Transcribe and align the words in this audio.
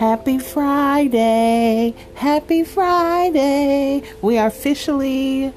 Happy 0.00 0.38
Friday. 0.38 1.94
Happy 2.14 2.64
Friday. 2.64 4.02
We 4.22 4.38
are 4.38 4.46
officially 4.46 5.52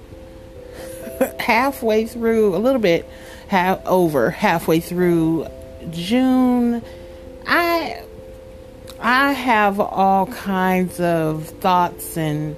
halfway 1.39 2.07
through, 2.07 2.53
a 2.53 2.57
little 2.57 2.81
bit 2.81 3.09
over 3.53 4.31
halfway 4.31 4.81
through 4.81 5.47
June. 5.91 6.83
I 7.47 8.03
I 8.99 9.31
have 9.31 9.79
all 9.79 10.25
kinds 10.25 10.99
of 10.99 11.47
thoughts 11.61 12.17
and 12.17 12.57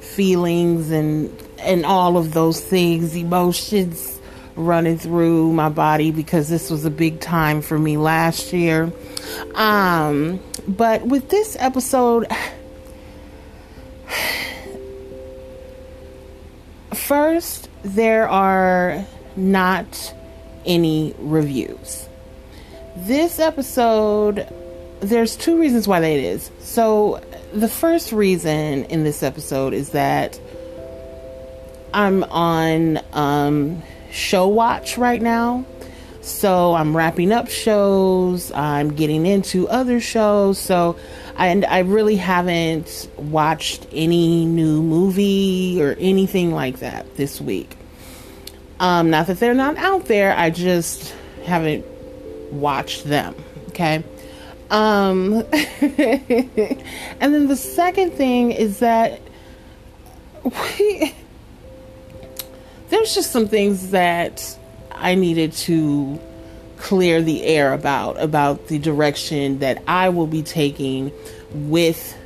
feelings 0.00 0.90
and 0.90 1.38
and 1.58 1.84
all 1.84 2.16
of 2.16 2.32
those 2.32 2.62
things, 2.62 3.14
emotions 3.14 4.18
running 4.56 4.96
through 4.96 5.52
my 5.52 5.68
body 5.68 6.12
because 6.12 6.48
this 6.48 6.70
was 6.70 6.86
a 6.86 6.90
big 6.90 7.20
time 7.20 7.60
for 7.60 7.78
me 7.78 7.98
last 7.98 8.54
year. 8.54 8.90
Um, 9.54 10.40
but 10.66 11.02
with 11.06 11.28
this 11.28 11.56
episode, 11.58 12.26
first, 16.94 17.68
there 17.82 18.28
are 18.28 19.04
not 19.36 20.14
any 20.66 21.14
reviews. 21.18 22.08
This 22.96 23.38
episode, 23.38 24.46
there's 25.00 25.36
two 25.36 25.58
reasons 25.58 25.88
why 25.88 26.00
that 26.00 26.10
is. 26.10 26.50
So, 26.60 27.22
the 27.52 27.68
first 27.68 28.12
reason 28.12 28.84
in 28.84 29.02
this 29.02 29.22
episode 29.22 29.74
is 29.74 29.90
that 29.90 30.38
I'm 31.92 32.22
on 32.24 33.00
um, 33.12 33.82
show 34.12 34.46
watch 34.48 34.98
right 34.98 35.20
now. 35.20 35.64
So 36.22 36.74
I'm 36.74 36.96
wrapping 36.96 37.32
up 37.32 37.48
shows, 37.48 38.52
I'm 38.52 38.94
getting 38.94 39.24
into 39.24 39.68
other 39.68 40.00
shows. 40.00 40.58
So 40.58 40.96
I, 41.36 41.46
and 41.46 41.64
I 41.64 41.80
really 41.80 42.16
haven't 42.16 43.08
watched 43.16 43.86
any 43.92 44.44
new 44.44 44.82
movie 44.82 45.82
or 45.82 45.96
anything 45.98 46.52
like 46.52 46.80
that 46.80 47.16
this 47.16 47.40
week. 47.40 47.76
Um, 48.78 49.10
not 49.10 49.26
that 49.28 49.40
they're 49.40 49.54
not 49.54 49.76
out 49.76 50.06
there, 50.06 50.36
I 50.36 50.50
just 50.50 51.14
haven't 51.44 51.84
watched 52.52 53.04
them. 53.04 53.34
Okay. 53.68 54.04
Um, 54.70 55.42
and 55.52 57.34
then 57.34 57.48
the 57.48 57.56
second 57.56 58.12
thing 58.12 58.52
is 58.52 58.78
that 58.80 59.20
we, 60.44 61.14
there's 62.90 63.14
just 63.14 63.32
some 63.32 63.48
things 63.48 63.90
that 63.90 64.58
I 65.00 65.14
needed 65.14 65.52
to 65.52 66.20
clear 66.78 67.20
the 67.20 67.42
air 67.44 67.72
about 67.72 68.20
about 68.20 68.68
the 68.68 68.78
direction 68.78 69.58
that 69.58 69.82
I 69.86 70.08
will 70.08 70.26
be 70.26 70.42
taking 70.42 71.12
with 71.52 72.16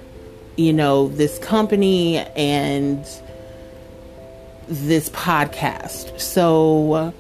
you 0.56 0.72
know 0.72 1.08
this 1.08 1.38
company 1.38 2.18
and 2.18 3.04
this 4.68 5.08
podcast. 5.10 6.20
So 6.20 6.92
uh, 6.92 7.12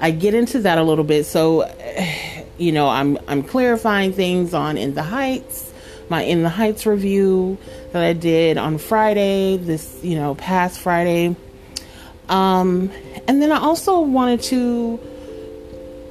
I 0.00 0.10
get 0.10 0.34
into 0.34 0.60
that 0.60 0.78
a 0.78 0.82
little 0.82 1.04
bit. 1.04 1.24
So 1.24 1.70
you 2.58 2.72
know, 2.72 2.88
I'm 2.88 3.18
I'm 3.28 3.42
clarifying 3.42 4.12
things 4.12 4.54
on 4.54 4.76
In 4.76 4.94
the 4.94 5.02
Heights, 5.02 5.72
my 6.08 6.22
In 6.22 6.42
the 6.42 6.48
Heights 6.48 6.86
review 6.86 7.58
that 7.92 8.02
I 8.02 8.12
did 8.12 8.58
on 8.58 8.78
Friday, 8.78 9.56
this, 9.56 9.98
you 10.02 10.16
know, 10.16 10.34
past 10.34 10.80
Friday. 10.80 11.36
Um 12.28 12.90
and 13.28 13.40
then 13.40 13.52
I 13.52 13.58
also 13.58 14.00
wanted 14.00 14.42
to 14.42 15.00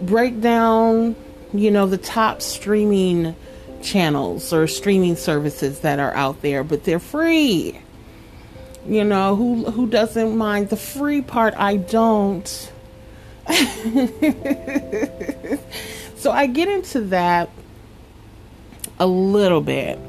break 0.02 0.42
down, 0.42 1.16
you 1.53 1.72
know, 1.72 1.86
the 1.88 1.97
top 1.97 2.42
streaming 2.42 3.36
channels 3.81 4.53
or 4.53 4.67
streaming 4.67 5.16
services 5.16 5.80
that 5.81 6.00
are 6.00 6.14
out 6.16 6.41
there, 6.41 6.64
but 6.64 6.84
they're 6.84 7.00
free. 7.00 7.80
You 8.88 9.03
know, 9.03 9.35
who 9.35 9.66
who 9.72 9.88
doesn't 9.88 10.35
mind 10.35 10.69
the 10.69 10.78
free 10.78 11.22
part? 11.22 11.53
I 11.56 11.78
don't. 11.78 12.47
so 16.16 16.31
I 16.31 16.47
get 16.47 16.68
into 16.68 17.02
that 17.02 17.50
a 19.00 19.07
little 19.07 19.62
bit. 19.62 20.00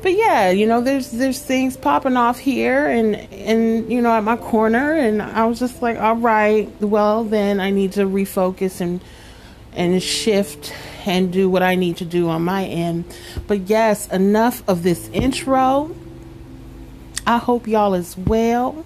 But 0.00 0.12
yeah, 0.16 0.50
you 0.50 0.66
know, 0.66 0.80
there's 0.80 1.10
there's 1.10 1.40
things 1.40 1.76
popping 1.76 2.16
off 2.16 2.38
here 2.38 2.86
and 2.86 3.16
and 3.16 3.90
you 3.90 4.00
know 4.00 4.12
at 4.12 4.22
my 4.22 4.36
corner 4.36 4.94
and 4.94 5.20
I 5.20 5.46
was 5.46 5.58
just 5.58 5.82
like, 5.82 5.98
all 5.98 6.16
right, 6.16 6.68
well 6.80 7.24
then 7.24 7.58
I 7.58 7.70
need 7.70 7.92
to 7.92 8.02
refocus 8.02 8.80
and 8.80 9.00
and 9.72 10.00
shift 10.02 10.72
and 11.06 11.32
do 11.32 11.48
what 11.48 11.62
I 11.62 11.74
need 11.74 11.96
to 11.98 12.04
do 12.04 12.28
on 12.28 12.42
my 12.42 12.64
end. 12.64 13.04
But 13.46 13.62
yes, 13.68 14.08
enough 14.08 14.62
of 14.68 14.82
this 14.82 15.08
intro. 15.08 15.94
I 17.26 17.38
hope 17.38 17.66
y'all 17.66 17.94
is 17.94 18.16
well. 18.16 18.84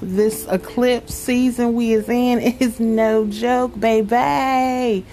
This 0.00 0.46
eclipse 0.46 1.14
season 1.14 1.74
we 1.74 1.92
is 1.92 2.08
in 2.08 2.40
is 2.60 2.80
no 2.80 3.26
joke, 3.26 3.78
baby. 3.78 5.06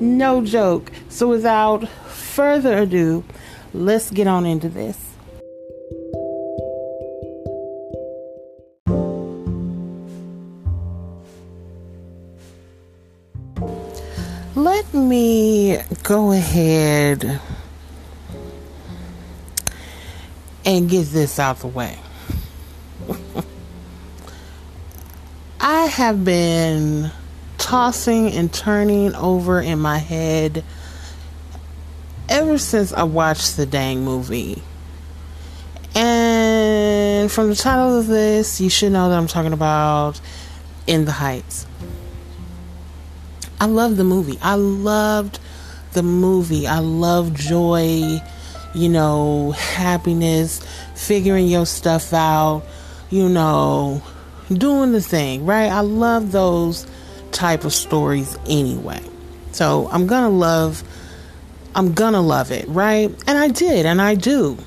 No 0.00 0.44
joke. 0.44 0.92
So 1.08 1.28
without 1.28 1.88
further 1.88 2.78
ado, 2.78 3.24
let's 3.76 4.10
get 4.10 4.26
on 4.26 4.46
into 4.46 4.68
this. 4.68 4.98
Let 14.54 14.92
me 14.94 15.78
go 16.02 16.32
ahead 16.32 17.40
and 20.64 20.88
get 20.88 21.04
this 21.08 21.38
out 21.38 21.58
the 21.60 21.66
way. 21.68 21.98
I 25.60 25.86
have 25.86 26.24
been 26.24 27.10
tossing 27.58 28.32
and 28.32 28.52
turning 28.52 29.14
over 29.14 29.60
in 29.60 29.78
my 29.78 29.98
head 29.98 30.64
ever 32.56 32.62
since 32.62 32.90
I 32.94 33.02
watched 33.02 33.58
the 33.58 33.66
dang 33.66 34.02
movie. 34.02 34.62
And 35.94 37.30
from 37.30 37.50
the 37.50 37.54
title 37.54 37.98
of 37.98 38.06
this, 38.06 38.62
you 38.62 38.70
should 38.70 38.92
know 38.92 39.10
that 39.10 39.18
I'm 39.18 39.26
talking 39.26 39.52
about 39.52 40.18
In 40.86 41.04
the 41.04 41.12
Heights. 41.12 41.66
I 43.60 43.66
love 43.66 43.98
the 43.98 44.04
movie. 44.04 44.38
I 44.40 44.54
loved 44.54 45.38
the 45.92 46.02
movie. 46.02 46.66
I 46.66 46.78
love 46.78 47.34
joy, 47.34 48.22
you 48.74 48.88
know, 48.88 49.50
happiness, 49.50 50.62
figuring 50.94 51.48
your 51.48 51.66
stuff 51.66 52.14
out, 52.14 52.62
you 53.10 53.28
know, 53.28 54.02
doing 54.50 54.92
the 54.92 55.02
thing, 55.02 55.44
right? 55.44 55.70
I 55.70 55.80
love 55.80 56.32
those 56.32 56.86
type 57.32 57.66
of 57.66 57.74
stories 57.74 58.38
anyway. 58.46 59.02
So 59.52 59.90
I'm 59.92 60.06
gonna 60.06 60.30
love 60.30 60.82
I'm 61.76 61.92
gonna 61.92 62.22
love 62.22 62.50
it, 62.52 62.66
right? 62.68 63.10
And 63.26 63.38
I 63.38 63.48
did, 63.48 63.86
and 63.86 64.00
I 64.02 64.16
do. 64.16 64.58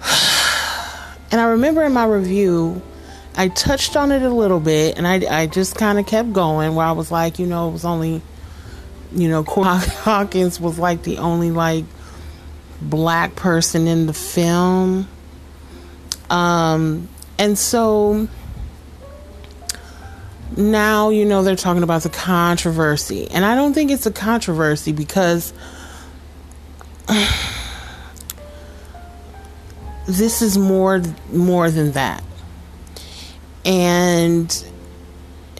And 1.32 1.40
I 1.40 1.46
remember 1.46 1.82
in 1.82 1.92
my 1.92 2.04
review, 2.06 2.80
I 3.34 3.48
touched 3.48 3.96
on 3.96 4.12
it 4.12 4.22
a 4.22 4.30
little 4.30 4.60
bit, 4.60 4.96
and 4.96 5.04
I, 5.04 5.40
I 5.40 5.46
just 5.48 5.74
kind 5.74 5.98
of 5.98 6.06
kept 6.06 6.32
going 6.32 6.76
where 6.76 6.86
I 6.86 6.92
was 6.92 7.10
like, 7.10 7.40
you 7.40 7.46
know, 7.46 7.70
it 7.70 7.72
was 7.72 7.84
only, 7.84 8.22
you 9.10 9.28
know, 9.28 9.42
Hawkins 9.48 10.60
was 10.60 10.78
like 10.78 11.02
the 11.02 11.18
only 11.18 11.50
like 11.50 11.86
black 12.80 13.34
person 13.34 13.88
in 13.88 14.06
the 14.06 14.12
film. 14.12 15.08
Um, 16.30 17.08
and 17.36 17.58
so 17.58 18.28
now, 20.56 21.10
you 21.10 21.24
know, 21.24 21.42
they're 21.42 21.56
talking 21.56 21.82
about 21.82 22.02
the 22.02 22.10
controversy. 22.10 23.28
And 23.30 23.44
I 23.44 23.54
don't 23.54 23.74
think 23.74 23.90
it's 23.90 24.06
a 24.06 24.12
controversy 24.12 24.92
because 24.92 25.52
this 30.06 30.42
is 30.42 30.56
more 30.56 31.02
more 31.32 31.70
than 31.70 31.92
that. 31.92 32.22
And 33.64 34.64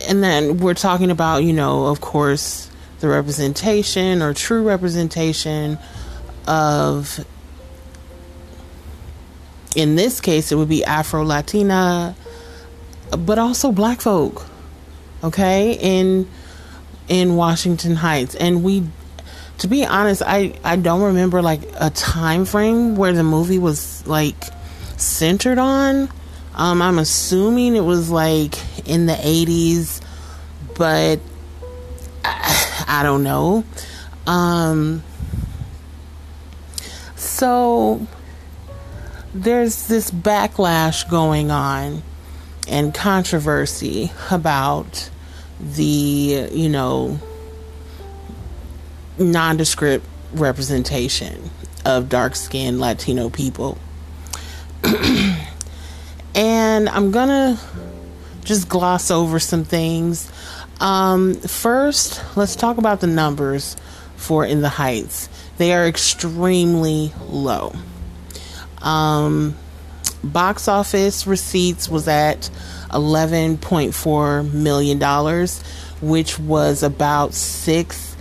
and 0.08 0.22
then 0.22 0.58
we're 0.58 0.74
talking 0.74 1.10
about, 1.10 1.44
you 1.44 1.52
know, 1.52 1.86
of 1.86 2.00
course, 2.00 2.70
the 3.00 3.08
representation 3.08 4.22
or 4.22 4.32
true 4.32 4.62
representation 4.62 5.78
of 6.46 7.24
in 9.74 9.96
this 9.96 10.20
case 10.20 10.52
it 10.52 10.54
would 10.56 10.68
be 10.68 10.84
Afro 10.84 11.24
Latina 11.24 12.14
but 13.10 13.38
also 13.38 13.72
black 13.72 14.00
folk 14.00 14.46
okay 15.24 15.72
in 15.80 16.28
in 17.08 17.36
Washington 17.36 17.96
Heights. 17.96 18.34
And 18.34 18.62
we 18.62 18.84
to 19.58 19.68
be 19.68 19.84
honest 19.84 20.22
I 20.24 20.58
I 20.64 20.76
don't 20.76 21.02
remember 21.02 21.42
like 21.42 21.62
a 21.78 21.90
time 21.90 22.44
frame 22.44 22.96
where 22.96 23.12
the 23.12 23.24
movie 23.24 23.58
was 23.58 24.06
like 24.06 24.44
centered 24.96 25.58
on. 25.58 26.08
Um 26.54 26.80
I'm 26.82 26.98
assuming 26.98 27.76
it 27.76 27.84
was 27.84 28.10
like 28.10 28.54
in 28.86 29.06
the 29.06 29.14
80s 29.14 30.00
but 30.76 31.20
I, 32.24 32.84
I 32.88 33.02
don't 33.02 33.22
know. 33.22 33.64
Um 34.26 35.02
So 37.16 38.06
there's 39.34 39.88
this 39.88 40.10
backlash 40.10 41.08
going 41.10 41.50
on 41.50 42.02
and 42.68 42.94
controversy 42.94 44.12
about 44.30 45.10
the, 45.72 46.48
you 46.52 46.68
know, 46.68 47.18
nondescript 49.18 50.06
representation 50.32 51.50
of 51.84 52.08
dark 52.08 52.36
skinned 52.36 52.80
Latino 52.80 53.30
people. 53.30 53.78
and 56.34 56.88
I'm 56.88 57.10
gonna 57.10 57.58
just 58.44 58.68
gloss 58.68 59.10
over 59.10 59.38
some 59.38 59.64
things. 59.64 60.30
Um, 60.80 61.34
first, 61.34 62.22
let's 62.36 62.56
talk 62.56 62.78
about 62.78 63.00
the 63.00 63.06
numbers 63.06 63.76
for 64.16 64.44
In 64.44 64.60
the 64.60 64.68
Heights. 64.68 65.28
They 65.56 65.72
are 65.72 65.86
extremely 65.86 67.12
low. 67.28 67.74
Um, 68.82 69.56
box 70.22 70.68
office 70.68 71.26
receipts 71.26 71.88
was 71.88 72.08
at 72.08 72.50
$11.4 72.94 74.52
million, 74.52 75.48
which 76.00 76.38
was 76.38 76.82
about 76.82 77.34
six 77.34 78.16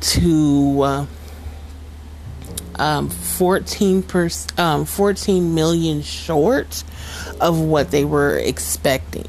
to 0.00 0.82
uh, 0.82 1.06
um, 2.78 3.08
14 3.08 4.02
per, 4.02 4.28
um, 4.58 4.84
14 4.84 5.54
million 5.54 6.02
short 6.02 6.84
of 7.40 7.60
what 7.60 7.90
they 7.90 8.04
were 8.04 8.36
expecting. 8.38 9.26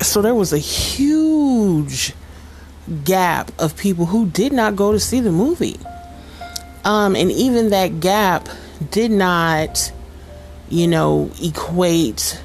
So 0.00 0.22
there 0.22 0.34
was 0.34 0.52
a 0.52 0.58
huge 0.58 2.12
gap 3.04 3.50
of 3.58 3.76
people 3.76 4.06
who 4.06 4.26
did 4.26 4.52
not 4.52 4.76
go 4.76 4.92
to 4.92 5.00
see 5.00 5.20
the 5.20 5.32
movie. 5.32 5.78
Um, 6.84 7.16
and 7.16 7.32
even 7.32 7.70
that 7.70 8.00
gap 8.00 8.48
did 8.90 9.10
not, 9.10 9.92
you 10.68 10.86
know, 10.86 11.30
equate 11.42 12.40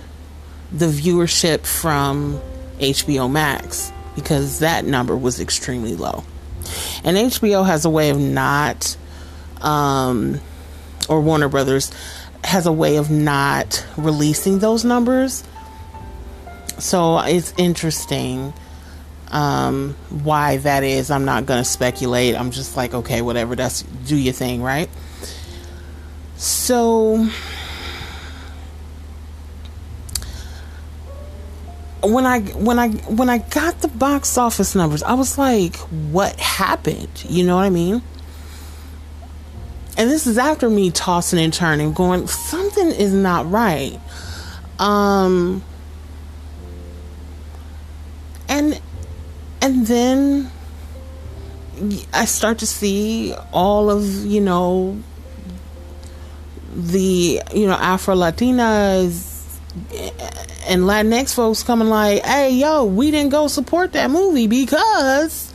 the 0.71 0.87
viewership 0.87 1.65
from 1.65 2.39
HBO 2.79 3.29
Max 3.29 3.91
because 4.15 4.59
that 4.59 4.85
number 4.85 5.15
was 5.15 5.39
extremely 5.39 5.95
low. 5.95 6.23
And 7.03 7.17
HBO 7.17 7.65
has 7.65 7.85
a 7.85 7.89
way 7.89 8.09
of 8.09 8.19
not, 8.19 8.95
um, 9.61 10.39
or 11.09 11.21
Warner 11.21 11.49
Brothers 11.49 11.91
has 12.43 12.65
a 12.65 12.71
way 12.71 12.97
of 12.97 13.09
not 13.09 13.85
releasing 13.97 14.59
those 14.59 14.83
numbers. 14.83 15.43
So 16.79 17.19
it's 17.19 17.53
interesting 17.57 18.53
um, 19.29 19.95
why 20.09 20.57
that 20.57 20.83
is. 20.83 21.11
I'm 21.11 21.25
not 21.25 21.45
going 21.45 21.63
to 21.63 21.69
speculate. 21.69 22.35
I'm 22.35 22.51
just 22.51 22.75
like, 22.75 22.93
okay, 22.93 23.21
whatever. 23.21 23.55
That's 23.55 23.83
do 23.83 24.15
your 24.15 24.33
thing, 24.33 24.61
right? 24.61 24.89
So 26.37 27.29
when 32.03 32.25
I 32.25 32.41
when 32.41 32.79
I 32.79 32.89
when 32.89 33.29
I 33.29 33.39
got 33.39 33.81
the 33.81 33.87
box 33.87 34.37
office 34.37 34.75
numbers, 34.75 35.03
I 35.03 35.13
was 35.13 35.37
like, 35.37 35.75
what 35.77 36.39
happened? 36.39 37.23
You 37.27 37.43
know 37.45 37.55
what 37.55 37.63
I 37.63 37.69
mean? 37.69 38.01
And 39.97 40.09
this 40.09 40.25
is 40.25 40.37
after 40.37 40.69
me 40.69 40.89
tossing 40.89 41.39
and 41.39 41.53
turning, 41.53 41.93
going, 41.93 42.27
something 42.27 42.87
is 42.87 43.13
not 43.13 43.49
right. 43.51 43.99
Um 44.79 45.63
and 48.49 48.81
and 49.61 49.85
then 49.85 50.51
I 52.13 52.25
start 52.25 52.59
to 52.59 52.67
see 52.67 53.33
all 53.51 53.89
of, 53.89 54.03
you 54.25 54.41
know, 54.41 54.99
the, 56.73 57.41
you 57.53 57.67
know, 57.67 57.73
Afro 57.73 58.15
Latinas 58.15 59.30
and 60.67 60.83
Latinx 60.83 61.33
folks 61.33 61.63
coming 61.63 61.87
like, 61.87 62.23
hey, 62.23 62.51
yo, 62.51 62.85
we 62.85 63.11
didn't 63.11 63.31
go 63.31 63.47
support 63.47 63.93
that 63.93 64.09
movie 64.09 64.47
because. 64.47 65.53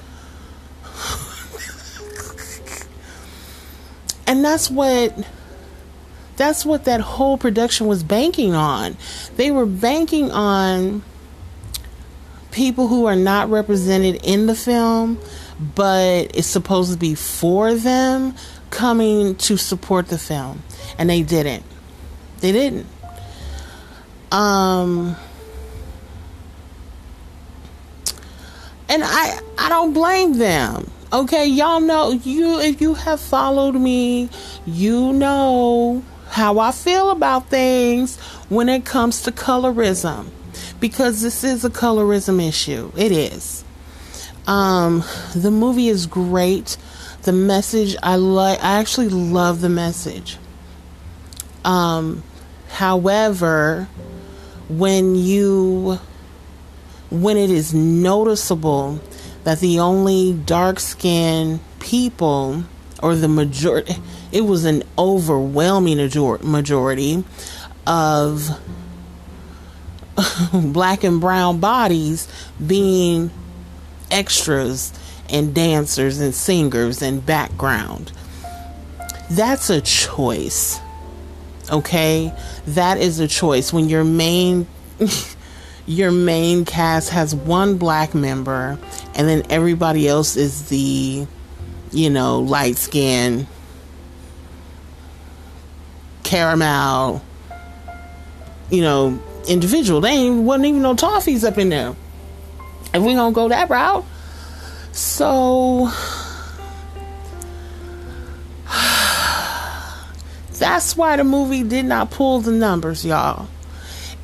and 4.26 4.44
that's 4.44 4.70
what. 4.70 5.14
That's 6.36 6.66
what 6.66 6.84
that 6.84 7.00
whole 7.00 7.38
production 7.38 7.86
was 7.86 8.02
banking 8.02 8.54
on. 8.54 8.98
They 9.36 9.50
were 9.50 9.64
banking 9.64 10.30
on 10.30 11.02
people 12.50 12.88
who 12.88 13.06
are 13.06 13.16
not 13.16 13.48
represented 13.48 14.20
in 14.22 14.46
the 14.46 14.54
film, 14.54 15.18
but 15.74 16.36
it's 16.36 16.46
supposed 16.46 16.92
to 16.92 16.98
be 16.98 17.14
for 17.14 17.74
them 17.74 18.34
coming 18.68 19.34
to 19.36 19.56
support 19.56 20.08
the 20.08 20.18
film. 20.18 20.62
And 20.98 21.08
they 21.08 21.22
didn't. 21.22 21.64
They 22.40 22.52
didn't. 22.52 22.86
Um 24.32 25.16
and 28.88 29.02
I 29.04 29.38
I 29.58 29.68
don't 29.68 29.92
blame 29.92 30.38
them. 30.38 30.90
Okay, 31.12 31.46
y'all 31.46 31.80
know 31.80 32.10
you 32.10 32.58
if 32.60 32.80
you 32.80 32.94
have 32.94 33.20
followed 33.20 33.74
me, 33.74 34.28
you 34.66 35.12
know 35.12 36.02
how 36.28 36.58
I 36.58 36.72
feel 36.72 37.10
about 37.10 37.48
things 37.48 38.18
when 38.48 38.68
it 38.68 38.84
comes 38.84 39.22
to 39.22 39.32
colorism 39.32 40.28
because 40.80 41.22
this 41.22 41.44
is 41.44 41.64
a 41.64 41.70
colorism 41.70 42.46
issue. 42.46 42.92
It 42.96 43.12
is. 43.12 43.64
Um, 44.46 45.02
the 45.34 45.50
movie 45.50 45.88
is 45.88 46.06
great. 46.06 46.76
The 47.22 47.32
message 47.32 47.96
I 48.02 48.16
like. 48.16 48.62
I 48.62 48.78
actually 48.78 49.08
love 49.08 49.60
the 49.60 49.68
message. 49.68 50.38
Um, 51.64 52.22
however, 52.68 53.88
when 54.68 55.14
you 55.14 55.98
when 57.10 57.36
it 57.36 57.50
is 57.50 57.72
noticeable 57.72 59.00
that 59.44 59.60
the 59.60 59.78
only 59.78 60.32
dark 60.32 60.80
skinned 60.80 61.60
people 61.78 62.64
or 63.02 63.14
the 63.14 63.28
majority 63.28 63.94
it 64.32 64.40
was 64.42 64.64
an 64.64 64.82
overwhelming 64.98 65.98
majority 65.98 67.24
of 67.86 68.50
black 70.52 71.04
and 71.04 71.20
brown 71.20 71.60
bodies 71.60 72.28
being 72.64 73.30
extras 74.10 74.92
and 75.28 75.54
dancers 75.54 76.20
and 76.20 76.34
singers 76.34 77.02
and 77.02 77.24
background. 77.24 78.12
That's 79.30 79.70
a 79.70 79.80
choice. 79.80 80.80
Okay? 81.70 82.32
That 82.68 82.98
is 82.98 83.20
a 83.20 83.28
choice 83.28 83.72
when 83.72 83.88
your 83.88 84.04
main 84.04 84.66
your 85.86 86.10
main 86.10 86.64
cast 86.64 87.10
has 87.10 87.34
one 87.34 87.78
black 87.78 88.14
member 88.14 88.78
and 89.14 89.28
then 89.28 89.42
everybody 89.50 90.08
else 90.08 90.36
is 90.36 90.68
the 90.68 91.26
you 91.92 92.10
know, 92.10 92.40
light 92.40 92.76
skin 92.76 93.46
caramel 96.24 97.22
you 98.70 98.82
know, 98.82 99.20
individual. 99.48 100.00
They 100.00 100.10
ain't 100.10 100.42
wasn't 100.42 100.66
even 100.66 100.82
no 100.82 100.94
toffees 100.94 101.46
up 101.46 101.58
in 101.58 101.68
there. 101.68 101.94
If 102.94 103.02
we 103.02 103.14
gonna 103.14 103.32
go 103.32 103.48
that 103.48 103.68
route, 103.70 104.04
so 104.92 105.90
that's 110.58 110.96
why 110.96 111.16
the 111.16 111.24
movie 111.24 111.62
did 111.62 111.84
not 111.84 112.10
pull 112.10 112.40
the 112.40 112.52
numbers, 112.52 113.04
y'all. 113.04 113.48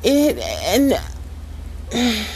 It 0.03 0.37
and 0.37 0.91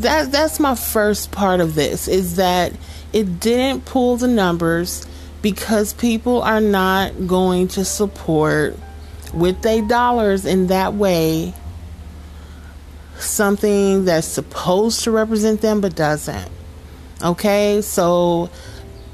that 0.00 0.32
that's 0.32 0.60
my 0.60 0.74
first 0.74 1.32
part 1.32 1.60
of 1.60 1.74
this 1.74 2.08
is 2.08 2.36
that 2.36 2.72
it 3.12 3.40
didn't 3.40 3.84
pull 3.84 4.16
the 4.16 4.28
numbers 4.28 5.06
because 5.42 5.92
people 5.92 6.42
are 6.42 6.60
not 6.60 7.26
going 7.26 7.68
to 7.68 7.84
support 7.84 8.78
with 9.32 9.60
their 9.62 9.82
dollars 9.82 10.46
in 10.46 10.68
that 10.68 10.94
way 10.94 11.52
something 13.18 14.04
that's 14.04 14.26
supposed 14.26 15.04
to 15.04 15.10
represent 15.10 15.60
them 15.60 15.80
but 15.80 15.94
doesn't. 15.94 16.50
Okay, 17.22 17.80
so 17.82 18.50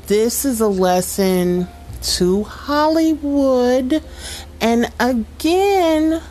this 0.07 0.45
is 0.45 0.61
a 0.61 0.69
lesson 0.69 1.69
to 2.03 2.45
Hollywood, 2.45 4.03
and 4.61 4.91
again, 4.99 6.23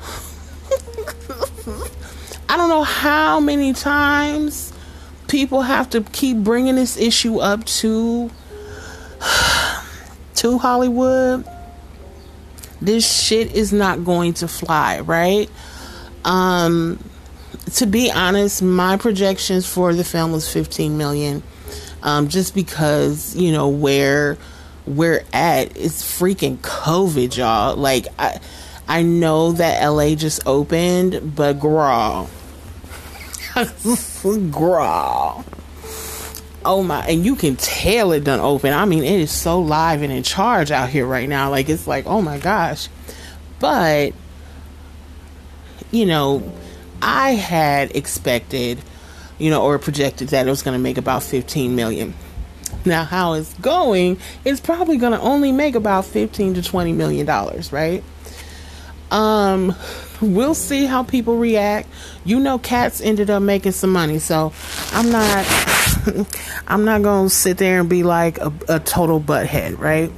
I 2.48 2.56
don't 2.56 2.68
know 2.68 2.84
how 2.84 3.40
many 3.40 3.72
times 3.72 4.72
people 5.28 5.62
have 5.62 5.90
to 5.90 6.02
keep 6.02 6.38
bringing 6.38 6.74
this 6.74 6.96
issue 6.96 7.38
up 7.38 7.64
to 7.64 8.30
to 10.36 10.58
Hollywood. 10.58 11.46
This 12.80 13.22
shit 13.22 13.54
is 13.54 13.72
not 13.72 14.04
going 14.04 14.34
to 14.34 14.48
fly, 14.48 15.00
right? 15.00 15.50
Um, 16.24 17.02
to 17.74 17.86
be 17.86 18.10
honest, 18.10 18.62
my 18.62 18.96
projections 18.96 19.66
for 19.66 19.94
the 19.94 20.04
film 20.04 20.32
was 20.32 20.52
15 20.52 20.96
million. 20.96 21.42
Um, 22.02 22.28
just 22.28 22.54
because 22.54 23.34
you 23.34 23.50
know 23.50 23.68
where 23.68 24.38
we're 24.96 25.24
at 25.32 25.76
is 25.76 26.02
freaking 26.02 26.58
COVID, 26.58 27.36
y'all. 27.36 27.76
Like 27.76 28.06
I 28.18 28.40
I 28.88 29.02
know 29.02 29.52
that 29.52 29.86
LA 29.86 30.14
just 30.14 30.46
opened, 30.46 31.36
but 31.36 31.60
graw. 31.60 32.26
graw. 34.50 35.44
Oh 36.64 36.82
my, 36.82 37.04
and 37.06 37.24
you 37.24 37.36
can 37.36 37.56
tell 37.56 38.12
it 38.12 38.24
done 38.24 38.40
open. 38.40 38.72
I 38.72 38.86
mean, 38.86 39.04
it 39.04 39.20
is 39.20 39.30
so 39.30 39.60
live 39.60 40.02
and 40.02 40.10
in 40.10 40.22
charge 40.22 40.70
out 40.70 40.88
here 40.88 41.06
right 41.06 41.28
now. 41.28 41.50
Like, 41.50 41.68
it's 41.68 41.86
like, 41.86 42.06
oh 42.06 42.22
my 42.22 42.38
gosh. 42.38 42.88
But, 43.60 44.14
you 45.90 46.06
know, 46.06 46.52
I 47.02 47.32
had 47.32 47.94
expected, 47.94 48.78
you 49.38 49.50
know, 49.50 49.62
or 49.62 49.78
projected 49.78 50.28
that 50.28 50.46
it 50.46 50.50
was 50.50 50.62
going 50.62 50.76
to 50.76 50.82
make 50.82 50.96
about 50.98 51.22
15 51.22 51.76
million. 51.76 52.14
Now, 52.88 53.04
how 53.04 53.34
it's 53.34 53.54
going, 53.54 54.18
it's 54.44 54.60
probably 54.60 54.96
going 54.96 55.12
to 55.12 55.20
only 55.20 55.52
make 55.52 55.74
about 55.74 56.04
15 56.06 56.54
to 56.54 56.62
20 56.62 56.92
million 56.92 57.26
dollars, 57.26 57.72
right? 57.72 58.02
Um, 59.10 59.74
we'll 60.20 60.54
see 60.54 60.86
how 60.86 61.02
people 61.02 61.36
react. 61.36 61.88
You 62.24 62.40
know, 62.40 62.58
cats 62.58 63.00
ended 63.00 63.30
up 63.30 63.42
making 63.42 63.72
some 63.72 63.90
money, 63.90 64.18
so 64.18 64.52
I'm 64.92 65.10
not, 65.10 65.46
I'm 66.68 66.84
not 66.84 67.02
gonna 67.02 67.30
sit 67.30 67.58
there 67.58 67.80
and 67.80 67.88
be 67.88 68.02
like 68.02 68.38
a, 68.38 68.52
a 68.68 68.80
total 68.80 69.20
butthead, 69.20 69.78
right? 69.78 70.12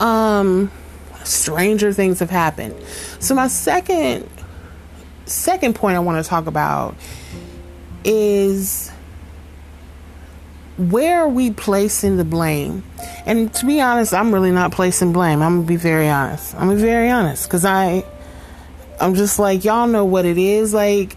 Um, 0.00 0.70
stranger 1.24 1.92
things 1.92 2.18
have 2.20 2.30
happened. 2.30 2.74
So 3.20 3.34
my 3.34 3.48
second, 3.48 4.28
second 5.26 5.74
point 5.74 5.96
I 5.96 6.00
want 6.00 6.22
to 6.22 6.28
talk 6.28 6.46
about 6.46 6.96
is 8.04 8.90
where 10.76 11.20
are 11.20 11.28
we 11.28 11.50
placing 11.50 12.16
the 12.16 12.24
blame? 12.24 12.82
And 13.26 13.52
to 13.54 13.66
be 13.66 13.80
honest, 13.80 14.14
I'm 14.14 14.32
really 14.32 14.52
not 14.52 14.72
placing 14.72 15.12
blame. 15.12 15.42
I'm 15.42 15.56
gonna 15.56 15.66
be 15.66 15.76
very 15.76 16.08
honest. 16.08 16.54
I'm 16.54 16.68
gonna 16.68 16.76
be 16.76 16.82
very 16.82 17.10
honest 17.10 17.46
because 17.46 17.64
I, 17.64 18.04
I'm 19.00 19.14
just 19.14 19.38
like 19.38 19.64
y'all 19.64 19.86
know 19.86 20.04
what 20.04 20.24
it 20.24 20.38
is 20.38 20.72
like, 20.74 21.16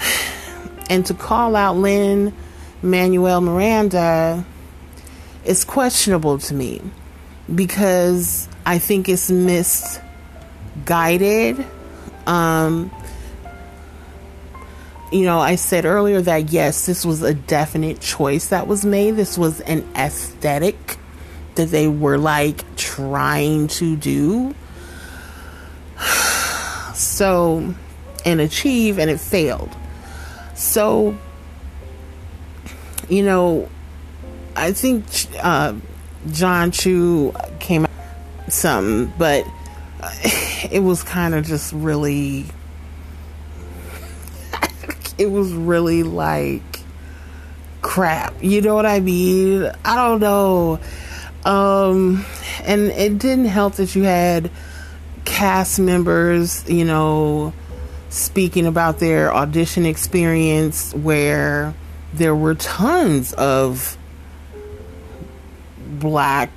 and 0.90 1.06
to 1.06 1.14
call 1.14 1.56
out 1.56 1.76
Lin 1.76 2.34
Manuel 2.82 3.40
Miranda 3.40 4.44
is 5.44 5.64
questionable 5.64 6.38
to 6.38 6.54
me 6.54 6.80
because 7.52 8.48
I 8.64 8.78
think 8.78 9.08
it's 9.08 9.30
misguided. 9.30 10.02
Um, 12.26 12.90
you 15.12 15.24
know, 15.24 15.38
I 15.38 15.56
said 15.56 15.84
earlier 15.84 16.22
that 16.22 16.50
yes, 16.50 16.86
this 16.86 17.04
was 17.04 17.22
a 17.22 17.34
definite 17.34 18.00
choice 18.00 18.48
that 18.48 18.66
was 18.66 18.84
made. 18.84 19.12
This 19.12 19.36
was 19.36 19.60
an 19.60 19.86
aesthetic 19.94 20.96
that 21.54 21.68
they 21.68 21.86
were 21.86 22.18
like 22.18 22.76
trying 22.76 23.68
to 23.68 23.96
do. 23.96 24.54
So, 26.94 27.74
and 28.26 28.40
achieve, 28.40 28.98
and 28.98 29.10
it 29.10 29.18
failed. 29.18 29.74
So, 30.54 31.16
you 33.08 33.24
know, 33.24 33.70
I 34.54 34.72
think 34.72 35.04
uh, 35.42 35.74
Jon 36.30 36.70
Chu 36.70 37.34
came 37.58 37.86
out 37.86 38.52
something, 38.52 39.12
but 39.18 39.46
it 40.70 40.82
was 40.82 41.02
kind 41.02 41.34
of 41.34 41.46
just 41.46 41.72
really 41.72 42.44
it 45.22 45.30
was 45.30 45.52
really 45.52 46.02
like 46.02 46.80
crap. 47.80 48.34
You 48.42 48.60
know 48.60 48.74
what 48.74 48.86
I 48.86 48.98
mean? 48.98 49.70
I 49.84 49.94
don't 49.94 50.20
know. 50.20 50.80
Um, 51.44 52.24
and 52.64 52.82
it 52.90 53.18
didn't 53.18 53.46
help 53.46 53.74
that 53.74 53.94
you 53.94 54.02
had 54.02 54.50
cast 55.24 55.78
members, 55.78 56.68
you 56.68 56.84
know, 56.84 57.52
speaking 58.08 58.66
about 58.66 58.98
their 58.98 59.32
audition 59.32 59.86
experience 59.86 60.92
where 60.92 61.72
there 62.12 62.34
were 62.34 62.56
tons 62.56 63.32
of 63.34 63.96
black 65.98 66.50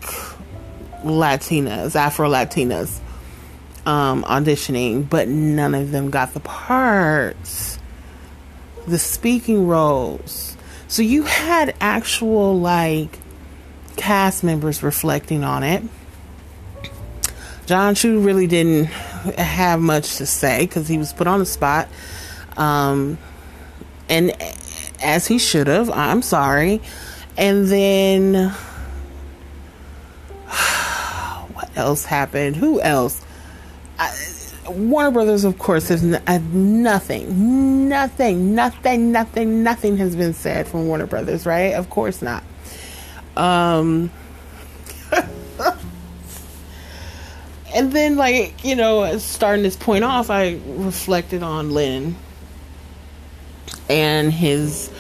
Latinas, 1.04 1.96
Afro 1.96 2.30
Latinas 2.30 3.00
um, 3.86 4.24
auditioning, 4.24 5.08
but 5.08 5.28
none 5.28 5.76
of 5.76 5.92
them 5.92 6.10
got 6.10 6.34
the 6.34 6.40
parts 6.40 7.75
the 8.88 9.00
speaking 9.00 9.68
roles. 9.68 10.56
So 10.88 11.02
you 11.02 11.24
had 11.24 11.76
actual 11.82 12.60
like 12.60 13.20
cast 13.96 14.44
members 14.44 14.84
reflecting 14.84 15.44
on 15.44 15.64
it. 15.64 15.84
Jon 17.66 17.96
Chu 17.96 18.20
really 18.20 18.46
didn't 18.46 18.86
have 18.86 19.80
much 19.80 20.18
to 20.18 20.26
say 20.26 20.66
because 20.66 20.88
he 20.88 20.98
was 20.98 21.14
put 21.14 21.26
on 21.26 21.40
the 21.40 21.46
spot. 21.46 21.90
Um, 22.58 23.18
and 24.08 24.34
as 25.02 25.26
he 25.26 25.40
should 25.40 25.68
have, 25.68 25.90
I'm 25.90 26.22
sorry. 26.22 26.82
And 27.38 27.68
then 27.68 28.50
what 31.54 31.76
else 31.76 32.06
happened? 32.06 32.56
Who 32.56 32.80
else? 32.82 33.22
I, 33.98 34.14
Warner 34.68 35.12
Brothers, 35.12 35.44
of 35.44 35.60
course, 35.60 35.90
has 35.90 36.04
nothing, 36.04 37.88
nothing, 37.88 38.56
nothing, 38.56 39.12
nothing, 39.12 39.64
nothing 39.64 39.98
has 39.98 40.16
been 40.16 40.34
said 40.34 40.68
from 40.68 40.88
Warner 40.88 41.06
Brothers, 41.06 41.46
right? 41.46 41.74
Of 41.74 41.90
course 41.90 42.22
not. 42.22 42.44
Um, 43.38 44.12
and 47.76 47.92
then, 47.92 48.16
like, 48.16 48.64
you 48.64 48.76
know, 48.76 49.18
starting 49.20 49.64
this 49.64 49.76
point 49.76 50.04
off, 50.04 50.30
I 50.30 50.60
reflected 50.66 51.44
on 51.44 51.72
Lin 51.72 52.16
and 53.90 54.32
his 54.32 54.92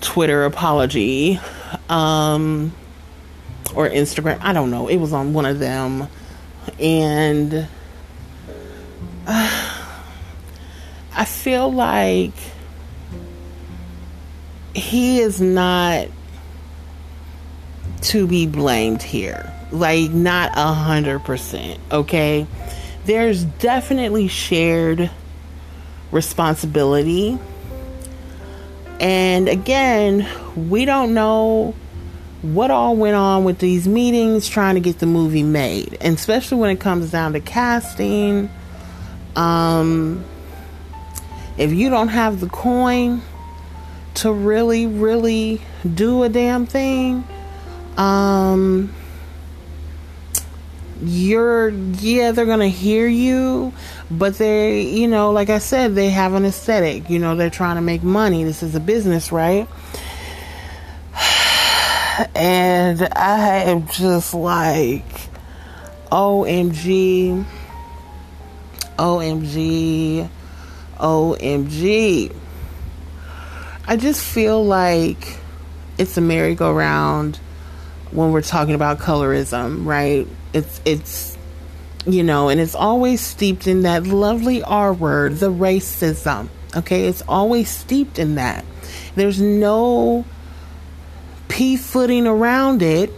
Twitter 0.00 0.44
apology, 0.44 1.40
um, 1.88 2.72
or 3.74 3.88
Instagram. 3.88 4.38
I 4.42 4.52
don't 4.52 4.70
know. 4.70 4.86
It 4.86 4.98
was 4.98 5.12
on 5.12 5.32
one 5.32 5.46
of 5.46 5.58
them. 5.58 6.08
And 6.78 7.68
I 9.26 11.24
feel 11.24 11.72
like 11.72 12.32
he 14.74 15.20
is 15.20 15.40
not 15.40 16.08
to 18.02 18.26
be 18.26 18.46
blamed 18.46 19.02
here. 19.02 19.52
Like, 19.70 20.10
not 20.10 20.52
a 20.54 20.72
hundred 20.72 21.20
percent, 21.20 21.80
okay? 21.90 22.46
There's 23.04 23.44
definitely 23.44 24.28
shared 24.28 25.10
responsibility. 26.10 27.38
And 29.00 29.48
again, 29.48 30.28
we 30.56 30.84
don't 30.84 31.14
know 31.14 31.74
what 32.42 32.70
all 32.70 32.96
went 32.96 33.14
on 33.14 33.44
with 33.44 33.58
these 33.58 33.86
meetings 33.86 34.48
trying 34.48 34.74
to 34.74 34.80
get 34.80 34.98
the 34.98 35.06
movie 35.06 35.44
made, 35.44 35.96
and 36.00 36.16
especially 36.16 36.58
when 36.58 36.70
it 36.70 36.80
comes 36.80 37.10
down 37.10 37.32
to 37.34 37.40
casting 37.40 38.50
um, 39.36 40.24
if 41.56 41.72
you 41.72 41.90
don't 41.90 42.08
have 42.08 42.40
the 42.40 42.48
coin 42.48 43.22
to 44.14 44.32
really, 44.32 44.86
really 44.86 45.60
do 45.94 46.22
a 46.22 46.28
damn 46.28 46.66
thing, 46.66 47.24
um, 47.96 48.92
you're, 51.02 51.70
yeah, 51.70 52.32
they're 52.32 52.46
gonna 52.46 52.68
hear 52.68 53.06
you, 53.06 53.72
but 54.10 54.38
they, 54.38 54.82
you 54.82 55.08
know, 55.08 55.32
like 55.32 55.50
I 55.50 55.58
said, 55.58 55.94
they 55.94 56.10
have 56.10 56.34
an 56.34 56.44
aesthetic. 56.44 57.10
You 57.10 57.18
know, 57.18 57.34
they're 57.34 57.50
trying 57.50 57.76
to 57.76 57.82
make 57.82 58.02
money. 58.02 58.44
This 58.44 58.62
is 58.62 58.74
a 58.74 58.80
business, 58.80 59.32
right? 59.32 59.68
And 62.34 63.08
I 63.16 63.64
am 63.64 63.88
just 63.88 64.34
like, 64.34 65.06
OMG 66.12 67.46
OMG. 69.02 70.30
OMG. 70.98 72.36
I 73.84 73.96
just 73.96 74.24
feel 74.24 74.64
like 74.64 75.38
it's 75.98 76.16
a 76.16 76.20
merry-go-round 76.20 77.36
when 78.12 78.30
we're 78.30 78.42
talking 78.42 78.76
about 78.76 79.00
colorism, 79.00 79.84
right? 79.84 80.28
It's 80.52 80.80
it's 80.84 81.36
you 82.06 82.22
know, 82.22 82.48
and 82.48 82.60
it's 82.60 82.76
always 82.76 83.20
steeped 83.20 83.66
in 83.66 83.82
that 83.82 84.06
lovely 84.06 84.62
R 84.62 84.92
word, 84.92 85.36
the 85.36 85.50
racism. 85.50 86.48
Okay, 86.76 87.06
it's 87.08 87.22
always 87.26 87.68
steeped 87.68 88.20
in 88.20 88.36
that. 88.36 88.64
There's 89.16 89.40
no 89.40 90.24
pea 91.48 91.76
footing 91.76 92.28
around 92.28 92.82
it 92.82 93.10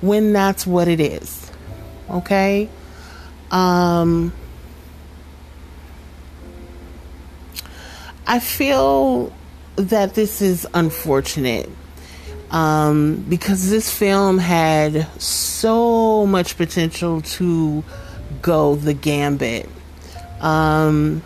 when 0.00 0.32
that's 0.32 0.66
what 0.66 0.88
it 0.88 0.98
is. 0.98 1.48
Okay? 2.10 2.68
Um 3.52 4.32
I 8.26 8.38
feel 8.38 9.32
that 9.76 10.14
this 10.14 10.42
is 10.42 10.66
unfortunate. 10.74 11.68
Um, 12.50 13.24
because 13.28 13.70
this 13.70 13.90
film 13.90 14.36
had 14.36 15.06
so 15.20 16.26
much 16.26 16.58
potential 16.58 17.22
to 17.22 17.82
go 18.42 18.74
the 18.74 18.92
gambit. 18.92 19.68
Um, 20.40 21.22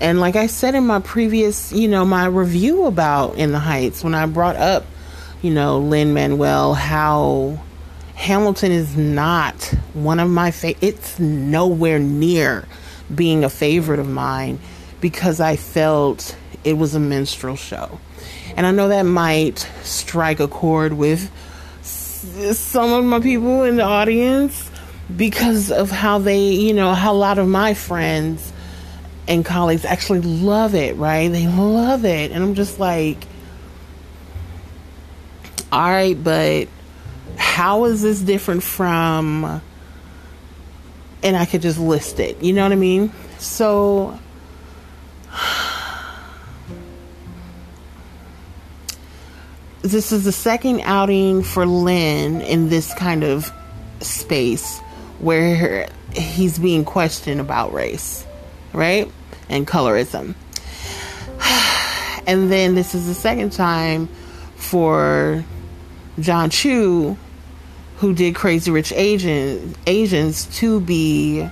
and 0.00 0.18
like 0.18 0.34
I 0.34 0.46
said 0.46 0.74
in 0.74 0.84
my 0.86 0.98
previous, 0.98 1.72
you 1.72 1.86
know, 1.86 2.04
my 2.04 2.26
review 2.26 2.86
about 2.86 3.36
In 3.36 3.52
the 3.52 3.60
Heights, 3.60 4.02
when 4.02 4.14
I 4.14 4.26
brought 4.26 4.56
up, 4.56 4.84
you 5.42 5.52
know, 5.52 5.78
Lin 5.78 6.12
Manuel, 6.12 6.74
how 6.74 7.58
Hamilton 8.16 8.72
is 8.72 8.96
not 8.96 9.62
one 9.94 10.18
of 10.18 10.28
my 10.28 10.50
favorite, 10.50 10.82
it's 10.82 11.20
nowhere 11.20 12.00
near 12.00 12.66
being 13.14 13.44
a 13.44 13.50
favorite 13.50 14.00
of 14.00 14.08
mine 14.08 14.58
because 15.00 15.40
I 15.40 15.56
felt 15.56 16.36
it 16.64 16.74
was 16.74 16.94
a 16.94 17.00
minstrel 17.00 17.56
show. 17.56 17.98
And 18.56 18.66
I 18.66 18.72
know 18.72 18.88
that 18.88 19.02
might 19.02 19.58
strike 19.82 20.40
a 20.40 20.48
chord 20.48 20.92
with 20.92 21.30
some 21.82 22.92
of 22.92 23.04
my 23.04 23.20
people 23.20 23.62
in 23.64 23.76
the 23.76 23.82
audience 23.82 24.70
because 25.16 25.70
of 25.70 25.90
how 25.90 26.18
they, 26.18 26.48
you 26.50 26.74
know, 26.74 26.94
how 26.94 27.12
a 27.12 27.14
lot 27.14 27.38
of 27.38 27.48
my 27.48 27.74
friends 27.74 28.52
and 29.26 29.44
colleagues 29.44 29.84
actually 29.84 30.20
love 30.20 30.74
it, 30.74 30.96
right? 30.96 31.28
They 31.28 31.46
love 31.46 32.04
it. 32.04 32.32
And 32.32 32.42
I'm 32.42 32.54
just 32.54 32.78
like, 32.78 33.24
all 35.72 35.88
right, 35.88 36.22
but 36.22 36.68
how 37.36 37.84
is 37.84 38.02
this 38.02 38.20
different 38.20 38.62
from. 38.62 39.62
And 41.22 41.36
I 41.36 41.44
could 41.44 41.62
just 41.62 41.78
list 41.78 42.18
it. 42.18 42.42
You 42.42 42.52
know 42.52 42.64
what 42.64 42.72
I 42.72 42.76
mean? 42.76 43.12
So. 43.38 44.18
This 49.82 50.12
is 50.12 50.24
the 50.24 50.32
second 50.32 50.82
outing 50.82 51.42
for 51.42 51.66
Lin 51.66 52.42
in 52.42 52.68
this 52.68 52.92
kind 52.94 53.24
of 53.24 53.50
space 54.00 54.78
where 55.18 55.88
he's 56.12 56.58
being 56.58 56.84
questioned 56.84 57.40
about 57.40 57.72
race, 57.72 58.26
right? 58.72 59.10
and 59.50 59.66
colorism. 59.66 60.34
and 62.26 62.50
then 62.50 62.74
this 62.74 62.94
is 62.94 63.06
the 63.06 63.14
second 63.14 63.50
time 63.50 64.08
for 64.56 65.44
Jon 66.18 66.48
Chu, 66.48 67.18
who 67.98 68.14
did 68.14 68.34
Crazy 68.34 68.70
Rich 68.70 68.92
Asian, 68.92 69.74
Asians, 69.86 70.46
to 70.58 70.80
be, 70.80 71.46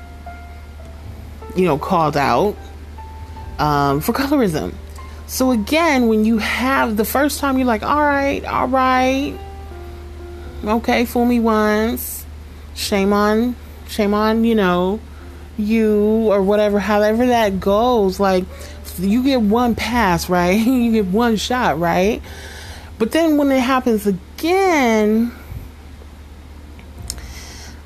you 1.56 1.64
know, 1.64 1.76
called 1.76 2.16
out 2.16 2.56
um, 3.58 4.00
for 4.00 4.12
colorism. 4.12 4.72
So 5.28 5.50
again, 5.50 6.08
when 6.08 6.24
you 6.24 6.38
have 6.38 6.96
the 6.96 7.04
first 7.04 7.38
time, 7.38 7.58
you're 7.58 7.66
like, 7.66 7.82
all 7.82 8.00
right, 8.00 8.42
all 8.46 8.66
right, 8.66 9.38
okay, 10.64 11.04
fool 11.04 11.26
me 11.26 11.38
once, 11.38 12.24
shame 12.74 13.12
on, 13.12 13.54
shame 13.88 14.14
on, 14.14 14.44
you 14.44 14.54
know, 14.54 15.00
you 15.58 16.32
or 16.32 16.42
whatever, 16.42 16.78
however 16.78 17.26
that 17.26 17.60
goes, 17.60 18.18
like 18.18 18.46
you 18.98 19.22
get 19.22 19.42
one 19.42 19.74
pass, 19.74 20.30
right? 20.30 20.66
you 20.66 20.92
get 20.92 21.04
one 21.04 21.36
shot, 21.36 21.78
right? 21.78 22.22
But 22.98 23.12
then 23.12 23.36
when 23.36 23.52
it 23.52 23.60
happens 23.60 24.06
again, 24.06 25.30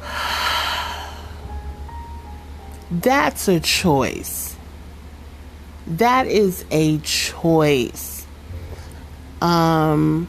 that's 2.93 3.49
a 3.49 3.59
choice. 3.59 4.52
That 5.87 6.27
is 6.27 6.65
a 6.71 6.99
choice. 6.99 8.27
Um, 9.41 10.29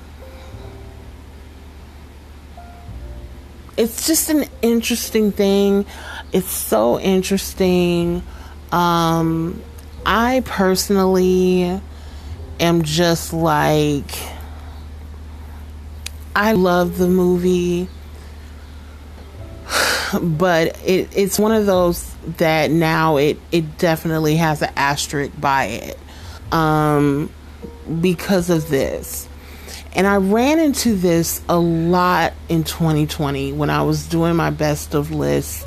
it's 3.78 4.08
just 4.08 4.30
an 4.30 4.46
interesting 4.62 5.32
thing. 5.32 5.86
It's 6.32 6.52
so 6.52 7.00
interesting. 7.00 8.24
Um, 8.72 9.62
I 10.06 10.42
personally 10.46 11.80
am 12.60 12.82
just 12.82 13.34
like, 13.34 14.12
I 16.36 16.54
love 16.54 16.98
the 16.98 17.08
movie, 17.08 17.88
but 20.22 20.80
it, 20.86 21.10
it's 21.16 21.40
one 21.40 21.52
of 21.52 21.66
those 21.66 22.14
that 22.38 22.72
now 22.72 23.18
it, 23.18 23.38
it 23.52 23.78
definitely 23.78 24.38
has 24.38 24.62
an 24.62 24.72
asterisk 24.76 25.32
by 25.40 25.66
it 25.66 26.00
um, 26.52 27.30
because 28.02 28.50
of 28.50 28.70
this. 28.70 29.28
And 29.96 30.08
I 30.08 30.16
ran 30.16 30.60
into 30.60 30.96
this 30.96 31.42
a 31.48 31.60
lot 31.60 32.34
in 32.50 32.64
2020 32.64 33.54
when 33.54 33.70
I 33.70 33.84
was 33.84 34.08
doing 34.08 34.36
my 34.36 34.50
best 34.50 34.96
of 34.96 35.12
lists 35.12 35.66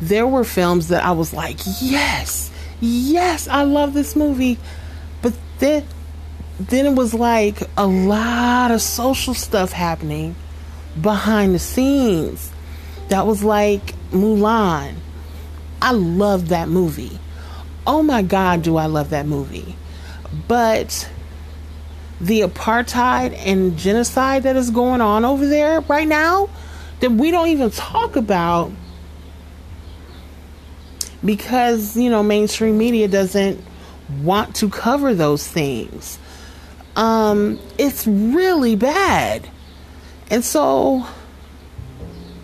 there 0.00 0.26
were 0.26 0.44
films 0.44 0.88
that 0.88 1.04
I 1.04 1.12
was 1.12 1.32
like, 1.32 1.58
yes, 1.80 2.50
yes, 2.80 3.48
I 3.48 3.62
love 3.62 3.94
this 3.94 4.16
movie. 4.16 4.58
But 5.22 5.34
then, 5.58 5.86
then 6.60 6.86
it 6.86 6.94
was 6.94 7.14
like 7.14 7.62
a 7.76 7.86
lot 7.86 8.70
of 8.70 8.82
social 8.82 9.34
stuff 9.34 9.72
happening 9.72 10.36
behind 11.00 11.54
the 11.54 11.58
scenes. 11.58 12.50
That 13.08 13.26
was 13.26 13.44
like 13.44 13.94
Mulan. 14.10 14.94
I 15.80 15.92
love 15.92 16.48
that 16.48 16.68
movie. 16.68 17.18
Oh 17.86 18.02
my 18.02 18.22
God, 18.22 18.62
do 18.62 18.76
I 18.76 18.86
love 18.86 19.10
that 19.10 19.26
movie. 19.26 19.76
But 20.48 21.08
the 22.20 22.40
apartheid 22.40 23.36
and 23.36 23.76
genocide 23.76 24.44
that 24.44 24.56
is 24.56 24.70
going 24.70 25.00
on 25.00 25.24
over 25.24 25.46
there 25.46 25.80
right 25.82 26.08
now, 26.08 26.48
that 27.00 27.10
we 27.10 27.30
don't 27.30 27.48
even 27.48 27.70
talk 27.70 28.16
about 28.16 28.72
because, 31.24 31.96
you 31.96 32.10
know, 32.10 32.22
mainstream 32.22 32.78
media 32.78 33.08
doesn't 33.08 33.62
want 34.22 34.56
to 34.56 34.68
cover 34.68 35.14
those 35.14 35.46
things. 35.46 36.18
Um, 36.96 37.58
it's 37.78 38.06
really 38.06 38.76
bad. 38.76 39.48
And 40.30 40.44
so 40.44 41.06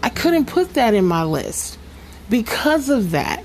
I 0.02 0.08
couldn't 0.08 0.46
put 0.46 0.74
that 0.74 0.94
in 0.94 1.04
my 1.04 1.24
list 1.24 1.78
because 2.28 2.88
of 2.88 3.10
that. 3.10 3.44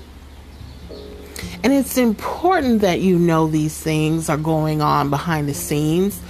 And 1.62 1.72
it's 1.72 1.98
important 1.98 2.82
that 2.82 3.00
you 3.00 3.18
know 3.18 3.48
these 3.48 3.76
things 3.76 4.28
are 4.28 4.36
going 4.36 4.80
on 4.80 5.10
behind 5.10 5.48
the 5.48 5.54
scenes 5.54 6.20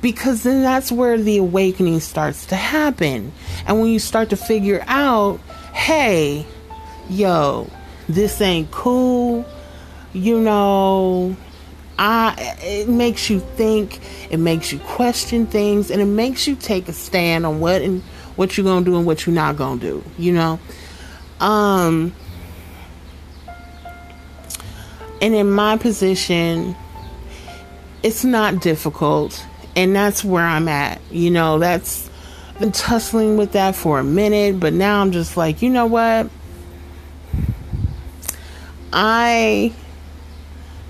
because 0.00 0.42
then 0.42 0.62
that's 0.62 0.90
where 0.90 1.18
the 1.18 1.38
awakening 1.38 2.00
starts 2.00 2.46
to 2.46 2.56
happen. 2.56 3.32
And 3.66 3.80
when 3.80 3.90
you 3.90 3.98
start 3.98 4.30
to 4.30 4.36
figure 4.36 4.84
out, 4.86 5.40
hey, 5.72 6.46
yo, 7.08 7.68
this 8.08 8.40
ain't 8.40 8.70
cool. 8.70 9.44
You 10.12 10.40
know, 10.40 11.36
I 11.98 12.56
it 12.62 12.88
makes 12.88 13.28
you 13.28 13.40
think, 13.40 14.00
it 14.30 14.38
makes 14.38 14.72
you 14.72 14.78
question 14.78 15.46
things, 15.46 15.90
and 15.90 16.00
it 16.00 16.06
makes 16.06 16.46
you 16.46 16.56
take 16.56 16.88
a 16.88 16.92
stand 16.92 17.44
on 17.44 17.60
what 17.60 17.82
and 17.82 18.02
what 18.38 18.56
you're 18.56 18.64
gonna 18.64 18.84
do 18.84 18.96
and 18.96 19.04
what 19.04 19.26
you're 19.26 19.34
not 19.34 19.56
gonna 19.56 19.80
do. 19.80 20.02
You 20.16 20.32
know, 20.32 20.60
um, 21.40 22.14
and 25.20 25.34
in 25.34 25.50
my 25.50 25.76
position, 25.76 26.76
it's 28.04 28.22
not 28.22 28.60
difficult, 28.60 29.44
and 29.74 29.94
that's 29.94 30.22
where 30.22 30.44
I'm 30.44 30.68
at. 30.68 31.00
You 31.10 31.32
know, 31.32 31.58
that's 31.58 32.08
been 32.60 32.70
tussling 32.70 33.36
with 33.36 33.52
that 33.52 33.74
for 33.74 33.98
a 33.98 34.04
minute, 34.04 34.60
but 34.60 34.72
now 34.72 35.00
I'm 35.00 35.10
just 35.10 35.36
like, 35.36 35.60
you 35.60 35.70
know 35.70 35.86
what? 35.86 36.30
I 38.92 39.72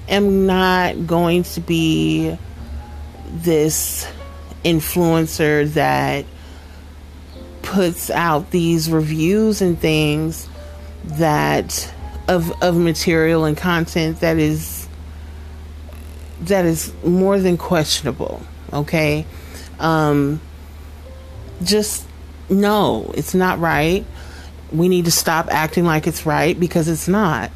am 0.06 0.44
not 0.44 1.06
going 1.06 1.44
to 1.44 1.60
be 1.60 2.36
this 3.26 4.06
influencer 4.64 5.72
that 5.72 6.26
puts 7.68 8.08
out 8.08 8.50
these 8.50 8.90
reviews 8.90 9.60
and 9.60 9.78
things 9.78 10.48
that 11.04 11.92
of 12.26 12.50
of 12.62 12.76
material 12.76 13.44
and 13.44 13.58
content 13.58 14.20
that 14.20 14.38
is 14.38 14.88
that 16.40 16.64
is 16.64 16.94
more 17.04 17.38
than 17.38 17.58
questionable 17.58 18.40
okay 18.72 19.26
um 19.80 20.40
just 21.62 22.06
no 22.48 23.12
it's 23.14 23.34
not 23.34 23.58
right 23.58 24.06
we 24.72 24.88
need 24.88 25.04
to 25.04 25.10
stop 25.10 25.48
acting 25.50 25.84
like 25.84 26.06
it's 26.06 26.24
right 26.24 26.58
because 26.58 26.88
it's 26.88 27.06
not 27.06 27.50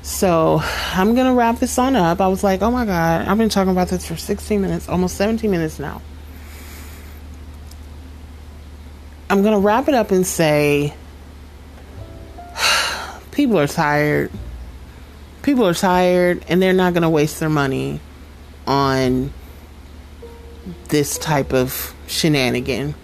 so 0.00 0.62
I'm 0.92 1.14
gonna 1.14 1.34
wrap 1.34 1.60
this 1.60 1.78
on 1.78 1.96
up. 1.96 2.20
I 2.20 2.28
was 2.28 2.44
like, 2.44 2.60
oh 2.60 2.70
my 2.70 2.84
god, 2.84 3.26
I've 3.26 3.38
been 3.38 3.48
talking 3.48 3.72
about 3.72 3.88
this 3.88 4.06
for 4.06 4.16
16 4.16 4.60
minutes, 4.60 4.86
almost 4.86 5.16
17 5.16 5.50
minutes 5.50 5.78
now. 5.78 6.02
I'm 9.30 9.42
gonna 9.42 9.58
wrap 9.58 9.88
it 9.88 9.94
up 9.94 10.10
and 10.10 10.26
say 10.26 10.94
people 13.30 13.58
are 13.58 13.66
tired. 13.66 14.30
People 15.42 15.66
are 15.66 15.74
tired 15.74 16.44
and 16.48 16.60
they're 16.62 16.72
not 16.72 16.94
gonna 16.94 17.10
waste 17.10 17.40
their 17.40 17.48
money 17.48 18.00
on 18.66 19.32
this 20.88 21.18
type 21.18 21.52
of 21.52 21.94
shenanigan. 22.06 22.94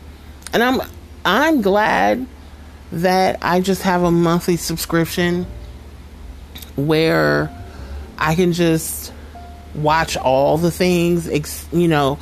And 0.52 0.62
I'm 0.62 0.80
I'm 1.24 1.62
glad 1.62 2.26
that 2.92 3.38
I 3.42 3.60
just 3.60 3.82
have 3.82 4.02
a 4.02 4.10
monthly 4.10 4.56
subscription 4.56 5.46
where 6.76 7.50
I 8.18 8.34
can 8.34 8.52
just 8.52 9.12
watch 9.74 10.16
all 10.16 10.58
the 10.58 10.70
things, 10.70 11.66
you 11.72 11.88
know, 11.88 12.18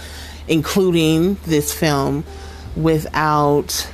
including 0.47 1.35
this 1.45 1.73
film 1.73 2.25
without 2.79 3.91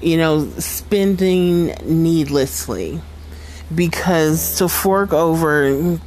you 0.00 0.16
know 0.16 0.48
spending 0.58 1.74
needlessly. 1.84 3.00
Because 3.74 4.56
to 4.58 4.68
fork 4.68 5.12
over 5.12 5.98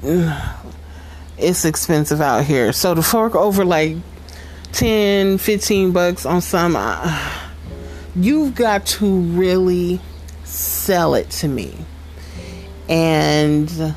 it's 1.38 1.66
expensive 1.66 2.22
out 2.22 2.46
here. 2.46 2.74
So 2.74 2.96
to 2.96 3.04
fork 3.04 3.36
over 3.36 3.64
like 3.66 3.98
10 4.72 5.38
15 5.38 5.92
bucks 5.92 6.26
on 6.26 6.42
some 6.42 6.76
uh, 6.76 7.42
you've 8.16 8.56
got 8.56 8.86
to 8.86 9.20
really 9.20 10.00
sell 10.44 11.16
it 11.16 11.30
to 11.30 11.48
me. 11.48 11.76
And 12.90 13.96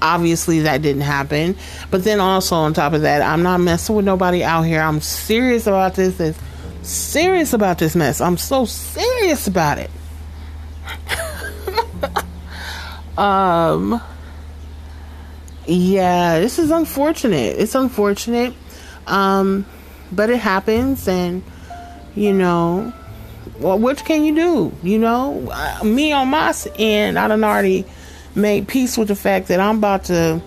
obviously 0.00 0.60
that 0.60 0.82
didn't 0.82 1.02
happen. 1.02 1.56
But 1.90 2.04
then 2.04 2.20
also 2.20 2.56
on 2.56 2.74
top 2.74 2.92
of 2.92 3.02
that, 3.02 3.22
I'm 3.22 3.42
not 3.42 3.58
messing 3.60 3.96
with 3.96 4.04
nobody 4.04 4.44
out 4.44 4.62
here. 4.62 4.80
I'm 4.80 5.00
serious 5.00 5.66
about 5.66 5.94
this. 5.94 6.18
Is 6.20 6.38
serious 6.82 7.52
about 7.52 7.78
this 7.78 7.94
mess. 7.94 8.20
I'm 8.20 8.36
so 8.36 8.64
serious 8.64 9.46
about 9.46 9.78
it. 9.78 9.90
um 13.18 14.00
yeah, 15.66 16.40
this 16.40 16.58
is 16.58 16.70
unfortunate. 16.70 17.56
It's 17.58 17.74
unfortunate. 17.74 18.54
Um 19.06 19.66
but 20.12 20.30
it 20.30 20.38
happens 20.38 21.06
and 21.08 21.42
you 22.14 22.32
know, 22.32 22.92
well, 23.60 23.78
what 23.78 24.04
can 24.04 24.24
you 24.24 24.34
do? 24.34 24.72
You 24.82 24.98
know, 24.98 25.48
uh, 25.52 25.84
me 25.84 26.12
on 26.12 26.28
my 26.28 26.54
end, 26.76 27.18
I 27.18 27.28
done 27.28 27.44
already 27.44 27.84
made 28.34 28.68
peace 28.68 28.96
with 28.96 29.08
the 29.08 29.16
fact 29.16 29.48
that 29.48 29.60
I'm 29.60 29.78
about 29.78 30.04
to 30.04 30.40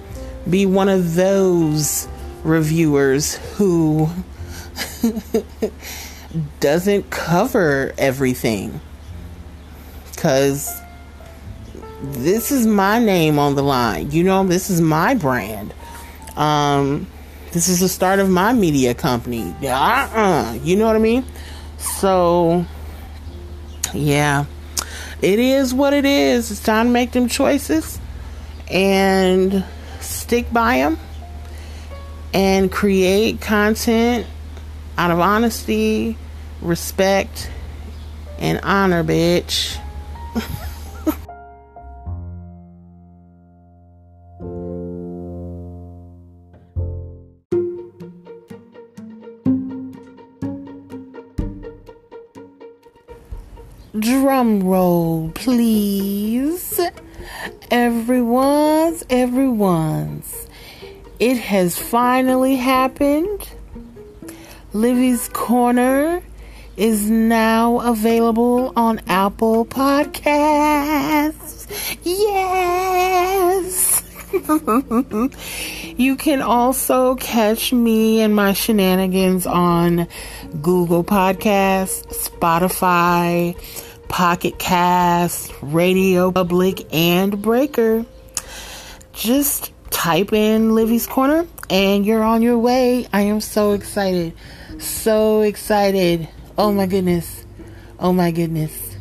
be 0.50 0.66
one 0.66 0.90
of 0.90 1.16
those 1.16 2.08
reviewers 2.44 3.36
who 3.56 4.10
doesn't 6.60 7.10
cover 7.10 7.94
everything. 7.98 8.80
Because 10.12 10.82
this 12.02 12.52
is 12.52 12.66
my 12.66 13.00
name 13.00 13.40
on 13.40 13.56
the 13.56 13.64
line. 13.64 14.12
You 14.12 14.24
know, 14.24 14.46
this 14.46 14.70
is 14.70 14.82
my 14.82 15.16
brand. 15.16 15.74
Um, 16.36 17.08
this 17.52 17.68
is 17.68 17.80
the 17.80 17.90
start 17.90 18.20
of 18.20 18.30
my 18.30 18.54
media 18.54 18.94
company. 18.94 19.54
Uh-uh. 19.62 20.58
You 20.64 20.76
know 20.76 20.88
what 20.88 20.96
I 20.96 21.00
mean? 21.00 21.26
So 21.78 22.66
yeah, 23.94 24.46
it 25.22 25.40
is 25.40 25.74
what 25.74 25.94
it 25.94 26.06
is. 26.06 26.52
It's 26.52 26.62
time 26.62 26.88
to 26.88 26.92
make 26.92 27.12
them 27.12 27.28
choices 27.28 28.00
and 28.70 29.64
stick 30.00 30.52
by 30.52 30.78
them 30.78 30.98
and 32.34 32.72
create 32.72 33.42
content 33.42 34.26
out 34.98 35.12
of 35.12 35.20
honesty, 35.20 36.18
respect, 36.62 37.50
and 38.40 38.60
honor, 38.64 39.04
bitch. 39.04 39.78
Drum 54.32 54.64
roll, 54.64 55.30
please. 55.36 56.80
Everyone's, 57.70 59.04
everyone's. 59.10 60.48
It 61.20 61.38
has 61.38 61.78
finally 61.78 62.56
happened. 62.56 63.50
Livy's 64.72 65.28
Corner 65.34 66.24
is 66.78 67.10
now 67.10 67.82
available 67.82 68.72
on 68.78 69.02
Apple 69.08 69.66
Podcasts. 69.66 71.68
Yes! 72.04 74.02
you 75.98 76.16
can 76.16 76.42
also 76.42 77.16
catch 77.16 77.74
me 77.74 78.22
and 78.22 78.34
my 78.34 78.54
shenanigans 78.54 79.46
on 79.46 80.08
Google 80.62 81.04
Podcasts, 81.04 82.30
Spotify, 82.30 83.58
Pocket 84.12 84.60
Cast, 84.60 85.54
Radio 85.62 86.34
Public, 86.34 86.86
and 86.94 87.42
Breaker. 87.42 88.06
Just 89.14 89.72
type 89.90 90.34
in 90.34 90.76
Livy's 90.76 91.08
Corner 91.08 91.48
and 91.70 92.06
you're 92.06 92.22
on 92.22 92.42
your 92.42 92.58
way. 92.58 93.08
I 93.14 93.22
am 93.22 93.40
so 93.40 93.72
excited. 93.72 94.34
So 94.80 95.42
excited. 95.42 96.28
Oh 96.58 96.74
my 96.74 96.88
goodness. 96.88 97.46
Oh 98.00 98.12
my 98.12 98.32
goodness. 98.32 98.98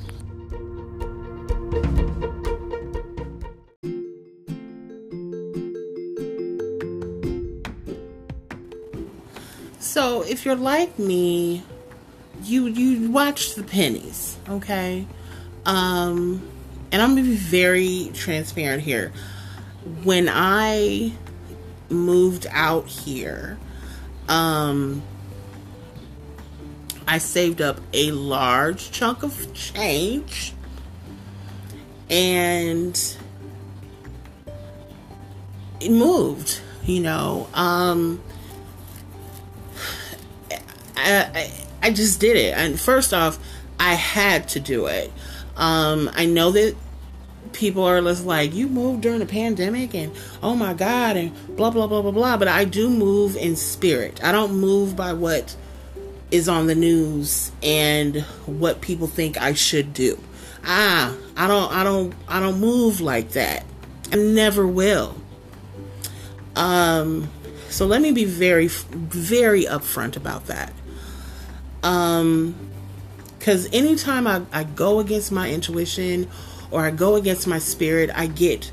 So, 9.80 10.22
if 10.22 10.44
you're 10.44 10.54
like 10.54 10.96
me, 11.00 11.64
you 12.42 12.66
you 12.66 13.10
watch 13.10 13.54
the 13.54 13.62
pennies, 13.62 14.36
okay? 14.48 15.06
Um 15.66 16.48
and 16.92 17.00
I'm 17.00 17.14
to 17.16 17.22
be 17.22 17.36
very 17.36 18.10
transparent 18.14 18.82
here. 18.82 19.12
When 20.02 20.28
I 20.28 21.12
moved 21.88 22.46
out 22.50 22.86
here, 22.86 23.58
um 24.28 25.02
I 27.06 27.18
saved 27.18 27.60
up 27.60 27.80
a 27.92 28.12
large 28.12 28.90
chunk 28.90 29.22
of 29.22 29.52
change 29.54 30.52
and 32.08 33.16
it 35.80 35.90
moved, 35.90 36.60
you 36.84 37.00
know. 37.00 37.48
Um 37.54 38.20
I, 41.90 41.92
just 41.92 42.20
did 42.20 42.36
it. 42.36 42.54
And 42.56 42.78
first 42.78 43.12
off, 43.12 43.38
I 43.78 43.94
had 43.94 44.48
to 44.50 44.60
do 44.60 44.86
it. 44.86 45.12
Um, 45.56 46.10
I 46.14 46.26
know 46.26 46.50
that 46.52 46.76
people 47.52 47.82
are 47.84 48.00
just 48.00 48.24
like, 48.24 48.54
you 48.54 48.68
moved 48.68 49.00
during 49.02 49.18
the 49.18 49.26
pandemic 49.26 49.94
and 49.94 50.12
oh 50.42 50.54
my 50.54 50.74
God, 50.74 51.16
and 51.16 51.56
blah, 51.56 51.70
blah, 51.70 51.86
blah, 51.86 52.02
blah, 52.02 52.10
blah. 52.10 52.36
But 52.36 52.48
I 52.48 52.64
do 52.64 52.88
move 52.88 53.36
in 53.36 53.56
spirit. 53.56 54.22
I 54.22 54.32
don't 54.32 54.54
move 54.54 54.96
by 54.96 55.12
what 55.12 55.56
is 56.30 56.48
on 56.48 56.68
the 56.68 56.74
news 56.74 57.50
and 57.62 58.20
what 58.46 58.80
people 58.80 59.06
think 59.06 59.40
I 59.40 59.54
should 59.54 59.92
do. 59.92 60.18
Ah, 60.64 61.16
I 61.36 61.48
don't, 61.48 61.72
I 61.72 61.82
don't, 61.82 62.14
I 62.28 62.38
don't 62.38 62.60
move 62.60 63.00
like 63.00 63.30
that. 63.30 63.64
I 64.12 64.16
never 64.16 64.66
will. 64.66 65.16
Um, 66.54 67.30
so 67.68 67.86
let 67.86 68.02
me 68.02 68.12
be 68.12 68.24
very, 68.24 68.66
very 68.68 69.64
upfront 69.64 70.16
about 70.16 70.46
that. 70.46 70.72
Um, 71.82 72.54
because 73.38 73.72
anytime 73.72 74.26
I, 74.26 74.42
I 74.52 74.64
go 74.64 75.00
against 75.00 75.32
my 75.32 75.50
intuition 75.50 76.28
or 76.70 76.84
I 76.84 76.90
go 76.90 77.14
against 77.14 77.46
my 77.46 77.58
spirit, 77.58 78.10
I 78.14 78.26
get 78.26 78.70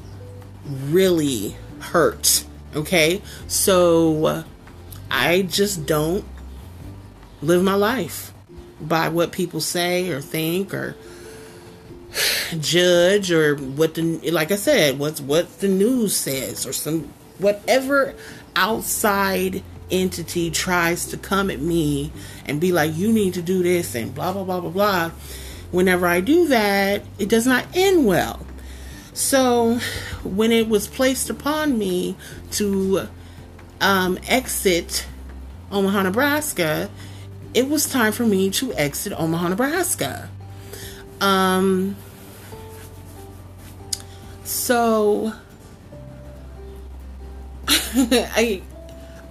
really 0.65 1.56
hurt. 1.80 2.43
Okay, 2.76 3.22
so 3.48 4.43
I 5.10 5.43
just 5.43 5.86
don't 5.86 6.26
live 7.41 7.63
my 7.63 7.76
life 7.76 8.34
by 8.82 9.08
what 9.08 9.32
people 9.32 9.62
say 9.62 10.10
or 10.10 10.22
think 10.22 10.74
or 10.74 10.96
judge 12.60 13.32
or 13.32 13.56
what 13.56 13.96
the 13.96 14.32
like 14.32 14.52
I 14.52 14.58
said, 14.58 15.00
what's 15.00 15.22
what 15.22 15.60
the 15.60 15.70
news 15.70 16.15
says 16.15 16.65
or 16.65 16.74
some 16.74 17.13
whatever 17.38 18.15
outside 18.56 19.63
entity 19.91 20.52
tries 20.52 21.06
to 21.08 21.17
come 21.17 21.50
at 21.50 21.60
me 21.60 22.12
and 22.45 22.60
be 22.60 22.71
like, 22.71 22.95
you 22.95 23.12
need 23.12 23.34
to 23.36 23.41
do 23.41 23.63
this 23.63 23.95
and 23.95 24.13
blah, 24.13 24.34
blah, 24.34 24.43
blah, 24.43 24.60
blah, 24.60 24.69
blah. 24.69 25.12
Whenever 25.71 26.08
I 26.08 26.21
do 26.21 26.47
that, 26.47 27.04
it 27.19 27.30
does 27.30 27.45
not 27.45 27.65
end 27.73 28.06
well. 28.06 28.45
So 29.13 29.80
when 30.23 30.52
it 30.52 30.69
was 30.69 30.88
placed 30.88 31.30
upon 31.30 31.78
me 31.78 32.15
to 32.52 33.08
um, 33.82 34.19
exit 34.28 35.08
Omaha, 35.71 36.04
Nebraska, 36.04 36.89
it 37.54 37.67
was 37.67 37.89
time 37.89 38.12
for 38.12 38.26
me 38.26 38.50
to 38.52 38.73
exit 38.73 39.13
Omaha, 39.13 39.50
Nebraska. 39.50 40.30
Um, 41.19 41.95
so 44.43 45.34
I 47.67 48.62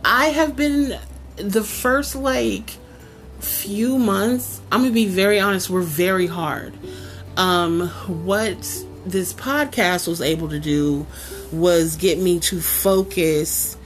I 0.08 0.26
have 0.26 0.54
been 0.54 0.96
the 1.34 1.64
first 1.64 2.14
like 2.14 2.70
few 3.40 3.98
months, 3.98 4.60
I'm 4.70 4.82
gonna 4.82 4.92
be 4.92 5.06
very 5.06 5.40
honest, 5.40 5.68
were 5.68 5.82
very 5.82 6.28
hard. 6.28 6.74
Um, 7.36 7.88
what 8.24 8.56
this 9.04 9.34
podcast 9.34 10.06
was 10.06 10.20
able 10.20 10.48
to 10.50 10.60
do 10.60 11.08
was 11.50 11.96
get 11.96 12.20
me 12.20 12.38
to 12.38 12.60
focus 12.60 13.76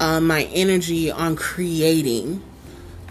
uh, 0.00 0.20
my 0.20 0.44
energy 0.54 1.10
on 1.10 1.36
creating 1.36 2.42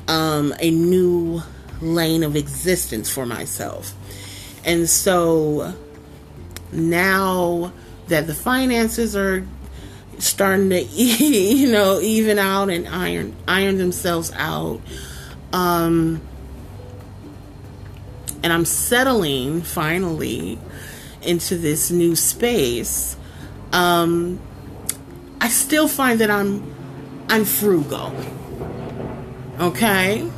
um, 0.08 0.52
a 0.60 0.72
new 0.72 1.44
lane 1.80 2.24
of 2.24 2.36
existence 2.36 3.08
for 3.08 3.28
myself. 3.28 3.94
And 4.66 4.90
so 4.90 5.76
now 6.72 7.72
that 8.08 8.26
the 8.26 8.34
finances 8.34 9.16
are 9.16 9.46
starting 10.20 10.70
to 10.70 10.82
you 10.84 11.72
know 11.72 12.00
even 12.02 12.40
out 12.40 12.70
and 12.70 12.88
iron 12.88 13.36
iron 13.48 13.78
themselves 13.78 14.32
out. 14.36 14.82
Um 15.54 16.22
and 18.44 18.54
I'm 18.54 18.66
settling 18.66 19.62
finally 19.62 20.60
into 21.22 21.58
this 21.58 21.92
new 21.92 22.16
space. 22.16 23.18
Um 23.72 24.40
I 25.42 25.50
still 25.50 25.88
find 25.88 26.20
that 26.20 26.30
I'm 26.30 26.74
I'm 27.30 27.46
frugal. 27.46 28.14
Okay 29.60 30.30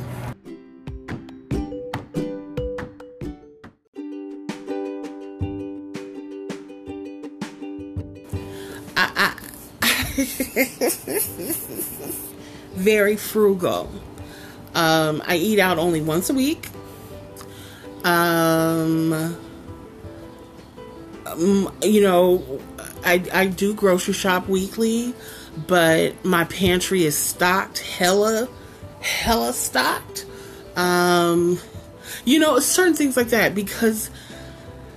very 12.74 13.16
frugal. 13.16 13.90
Um, 14.74 15.22
I 15.26 15.36
eat 15.36 15.58
out 15.58 15.78
only 15.78 16.00
once 16.00 16.30
a 16.30 16.34
week. 16.34 16.68
Um, 18.04 19.12
um, 21.26 21.74
you 21.82 22.02
know, 22.02 22.60
I, 23.04 23.24
I 23.32 23.46
do 23.46 23.74
grocery 23.74 24.14
shop 24.14 24.48
weekly, 24.48 25.14
but 25.66 26.24
my 26.24 26.44
pantry 26.44 27.04
is 27.04 27.16
stocked, 27.16 27.80
hella, 27.80 28.48
hella 29.00 29.52
stocked. 29.52 30.26
Um, 30.76 31.58
you 32.24 32.38
know, 32.38 32.58
certain 32.60 32.94
things 32.94 33.16
like 33.16 33.28
that 33.28 33.54
because 33.54 34.10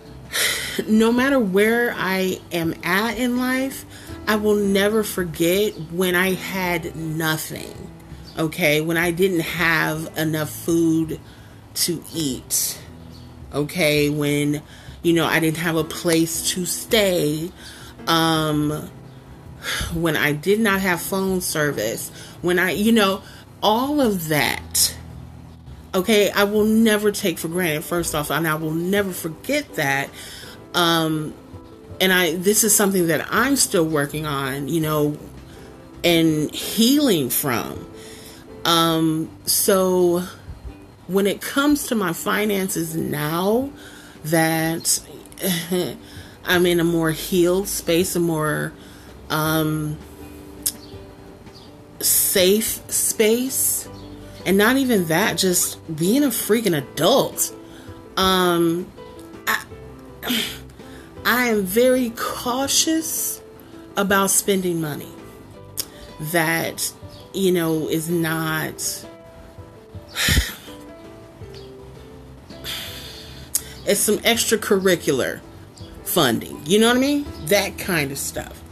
no 0.88 1.12
matter 1.12 1.40
where 1.40 1.94
I 1.98 2.40
am 2.52 2.76
at 2.84 3.18
in 3.18 3.38
life, 3.38 3.86
I 4.28 4.36
will 4.36 4.56
never 4.56 5.04
forget 5.04 5.74
when 5.92 6.16
I 6.16 6.34
had 6.34 6.96
nothing. 6.96 7.92
Okay, 8.38 8.82
when 8.82 8.98
I 8.98 9.12
didn't 9.12 9.42
have 9.42 10.18
enough 10.18 10.50
food 10.50 11.20
to 11.76 12.04
eat. 12.14 12.80
Okay, 13.54 14.10
when 14.10 14.62
you 15.02 15.14
know 15.14 15.26
I 15.26 15.40
didn't 15.40 15.58
have 15.58 15.76
a 15.76 15.84
place 15.84 16.50
to 16.52 16.66
stay. 16.66 17.52
Um 18.08 18.90
when 19.94 20.18
I 20.18 20.34
did 20.34 20.60
not 20.60 20.82
have 20.82 21.02
phone 21.02 21.42
service, 21.42 22.10
when 22.42 22.60
I, 22.60 22.72
you 22.72 22.92
know, 22.92 23.22
all 23.62 24.02
of 24.02 24.28
that. 24.28 24.96
Okay, 25.96 26.32
I 26.32 26.44
will 26.44 26.66
never 26.66 27.12
take 27.12 27.38
for 27.38 27.48
granted 27.48 27.84
first 27.84 28.16
off, 28.16 28.32
and 28.32 28.48
I 28.48 28.56
will 28.56 28.72
never 28.72 29.12
forget 29.12 29.76
that. 29.76 30.10
Um 30.74 31.34
and 32.00 32.12
I 32.14 32.36
this 32.36 32.64
is 32.64 32.76
something 32.76 33.08
that 33.08 33.28
I'm 33.30 33.56
still 33.56 33.86
working 33.86 34.26
on, 34.26 34.68
you 34.68 34.82
know, 34.82 35.18
and 36.04 36.54
healing 36.54 37.30
from. 37.30 37.88
Um 38.66 39.30
so 39.46 40.24
when 41.08 41.28
it 41.28 41.42
comes 41.42 41.88
to 41.88 41.96
my 41.96 42.14
finances 42.14 42.96
now 42.96 43.70
that 44.26 45.00
I'm 46.46 46.66
in 46.66 46.80
a 46.80 46.84
more 46.84 47.12
healed 47.12 47.68
space, 47.68 48.16
a 48.16 48.20
more 48.20 48.74
um 49.30 49.98
safe 52.00 52.82
space, 52.92 53.88
and 54.46 54.58
not 54.58 54.78
even 54.78 55.06
that, 55.06 55.38
just 55.38 55.80
being 55.96 56.24
a 56.24 56.28
freaking 56.28 56.78
adult. 56.78 57.54
Um 58.18 58.92
I 59.48 59.64
I 61.26 61.46
am 61.46 61.64
very 61.64 62.12
cautious 62.12 63.42
about 63.96 64.30
spending 64.30 64.82
money 64.82 65.12
that, 66.20 66.92
you 67.34 67.52
know, 67.52 67.88
is 67.88 68.10
not. 68.10 69.06
It's 73.86 74.00
some 74.00 74.20
extracurricular 74.20 75.42
funding. 76.06 76.62
You 76.66 76.80
know 76.80 76.88
what 76.88 76.96
I 76.96 77.02
mean? 77.02 77.26
That 77.48 77.78
kind 77.78 78.14
of 78.14 78.18
stuff. 78.18 78.64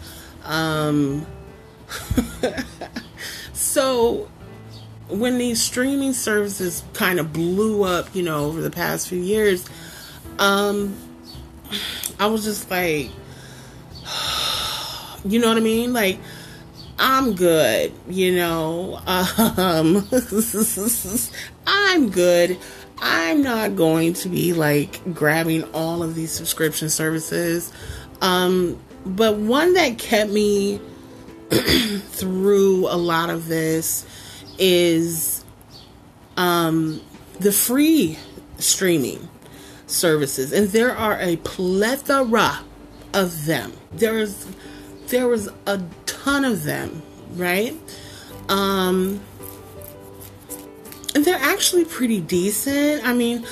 Um, 0.46 1.28
so 3.54 4.30
when 5.10 5.38
these 5.38 5.62
streaming 5.62 6.14
services 6.14 6.84
kind 6.94 7.20
of 7.20 7.34
blew 7.34 7.84
up, 7.84 8.16
you 8.16 8.24
know, 8.24 8.46
over 8.46 8.62
the 8.62 8.72
past 8.72 9.10
few 9.10 9.20
years, 9.20 9.66
um, 10.40 10.96
I 12.22 12.28
was 12.28 12.44
just 12.44 12.70
like, 12.70 13.10
you 15.26 15.40
know 15.40 15.48
what 15.48 15.58
I 15.58 15.62
mean? 15.62 15.92
Like, 15.92 16.20
I'm 17.00 17.34
good, 17.34 17.92
you 18.08 18.36
know. 18.36 19.02
Um, 19.08 20.08
I'm 21.66 22.12
good. 22.12 22.60
I'm 23.02 23.42
not 23.42 23.76
going 23.76 24.14
to 24.14 24.30
be 24.30 24.54
like 24.54 25.16
grabbing 25.16 25.64
all 25.74 26.04
of 26.04 26.14
these 26.14 26.32
subscription 26.32 26.92
services. 26.92 27.74
Um, 28.22 28.80
but 29.04 29.38
one 29.38 29.74
that 29.74 29.98
kept 29.98 30.30
me 30.30 30.80
through 31.50 32.88
a 32.88 32.98
lot 32.98 33.32
of 33.32 33.48
this 33.48 34.06
is 34.60 35.44
um, 36.38 37.02
the 37.40 37.52
free 37.52 38.20
streaming 38.60 39.28
services, 39.92 40.52
and 40.52 40.70
there 40.70 40.96
are 40.96 41.20
a 41.20 41.38
plethora 41.38 42.60
of 43.14 43.46
them. 43.46 43.74
There 43.92 44.18
is 44.18 44.48
there 45.08 45.28
was 45.28 45.50
a 45.66 45.82
ton 46.06 46.46
of 46.46 46.64
them, 46.64 47.02
right? 47.36 47.78
Um, 48.50 49.22
and 51.14 51.26
they're 51.26 51.36
actually 51.36 51.86
pretty 51.86 52.22
decent. 52.22 53.06
I 53.06 53.14
mean, 53.14 53.46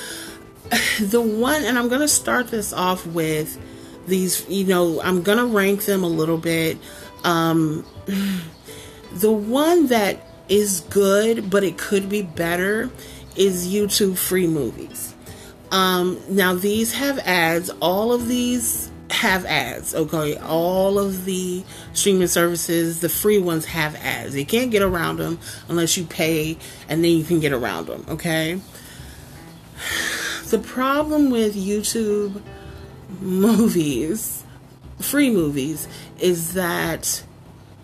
the 1.00 1.20
one, 1.20 1.64
and 1.64 1.78
I'm 1.78 1.88
gonna 1.88 2.08
start 2.08 2.48
this 2.48 2.72
off 2.72 3.06
with 3.06 3.58
these. 4.06 4.48
You 4.48 4.64
know, 4.66 5.00
I'm 5.02 5.22
gonna 5.22 5.46
rank 5.46 5.84
them 5.84 6.02
a 6.02 6.08
little 6.08 6.38
bit. 6.38 6.78
Um, 7.24 7.84
the 9.12 9.30
one 9.30 9.88
that 9.88 10.26
is 10.48 10.80
good, 10.80 11.50
but 11.50 11.62
it 11.62 11.78
could 11.78 12.08
be 12.08 12.22
better, 12.22 12.90
is 13.36 13.72
YouTube 13.72 14.16
free 14.18 14.46
movies. 14.46 15.14
Um, 15.70 16.20
now 16.28 16.54
these 16.54 16.92
have 16.94 17.18
ads. 17.20 17.70
All 17.80 18.12
of 18.12 18.26
these 18.28 18.90
have 19.10 19.44
ads. 19.44 19.94
Okay, 19.94 20.36
all 20.36 20.98
of 20.98 21.24
the 21.24 21.64
streaming 21.92 22.28
services, 22.28 23.00
the 23.00 23.08
free 23.08 23.38
ones 23.38 23.66
have 23.66 23.94
ads. 23.96 24.34
You 24.36 24.46
can't 24.46 24.70
get 24.70 24.82
around 24.82 25.18
them 25.18 25.38
unless 25.68 25.96
you 25.96 26.04
pay, 26.04 26.58
and 26.88 27.04
then 27.04 27.12
you 27.12 27.24
can 27.24 27.40
get 27.40 27.52
around 27.52 27.86
them. 27.86 28.04
Okay. 28.08 28.60
The 30.48 30.58
problem 30.58 31.30
with 31.30 31.54
YouTube 31.54 32.42
movies, 33.20 34.44
free 34.98 35.30
movies, 35.30 35.86
is 36.18 36.54
that 36.54 37.22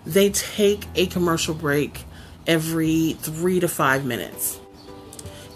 they 0.05 0.31
take 0.31 0.85
a 0.95 1.07
commercial 1.07 1.55
break 1.55 2.05
every 2.47 3.13
three 3.21 3.61
to 3.61 3.69
five 3.69 4.05
minutes. 4.05 4.59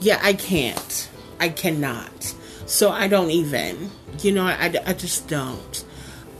Yeah, 0.01 0.19
I 0.23 0.35
can't. 0.35 1.09
I 1.40 1.48
cannot. 1.48 2.35
So 2.66 2.90
I 2.90 3.09
don't 3.09 3.31
even. 3.31 3.90
You 4.20 4.33
know, 4.33 4.44
I, 4.44 4.72
I 4.87 4.92
just 4.92 5.26
don't. 5.26 5.85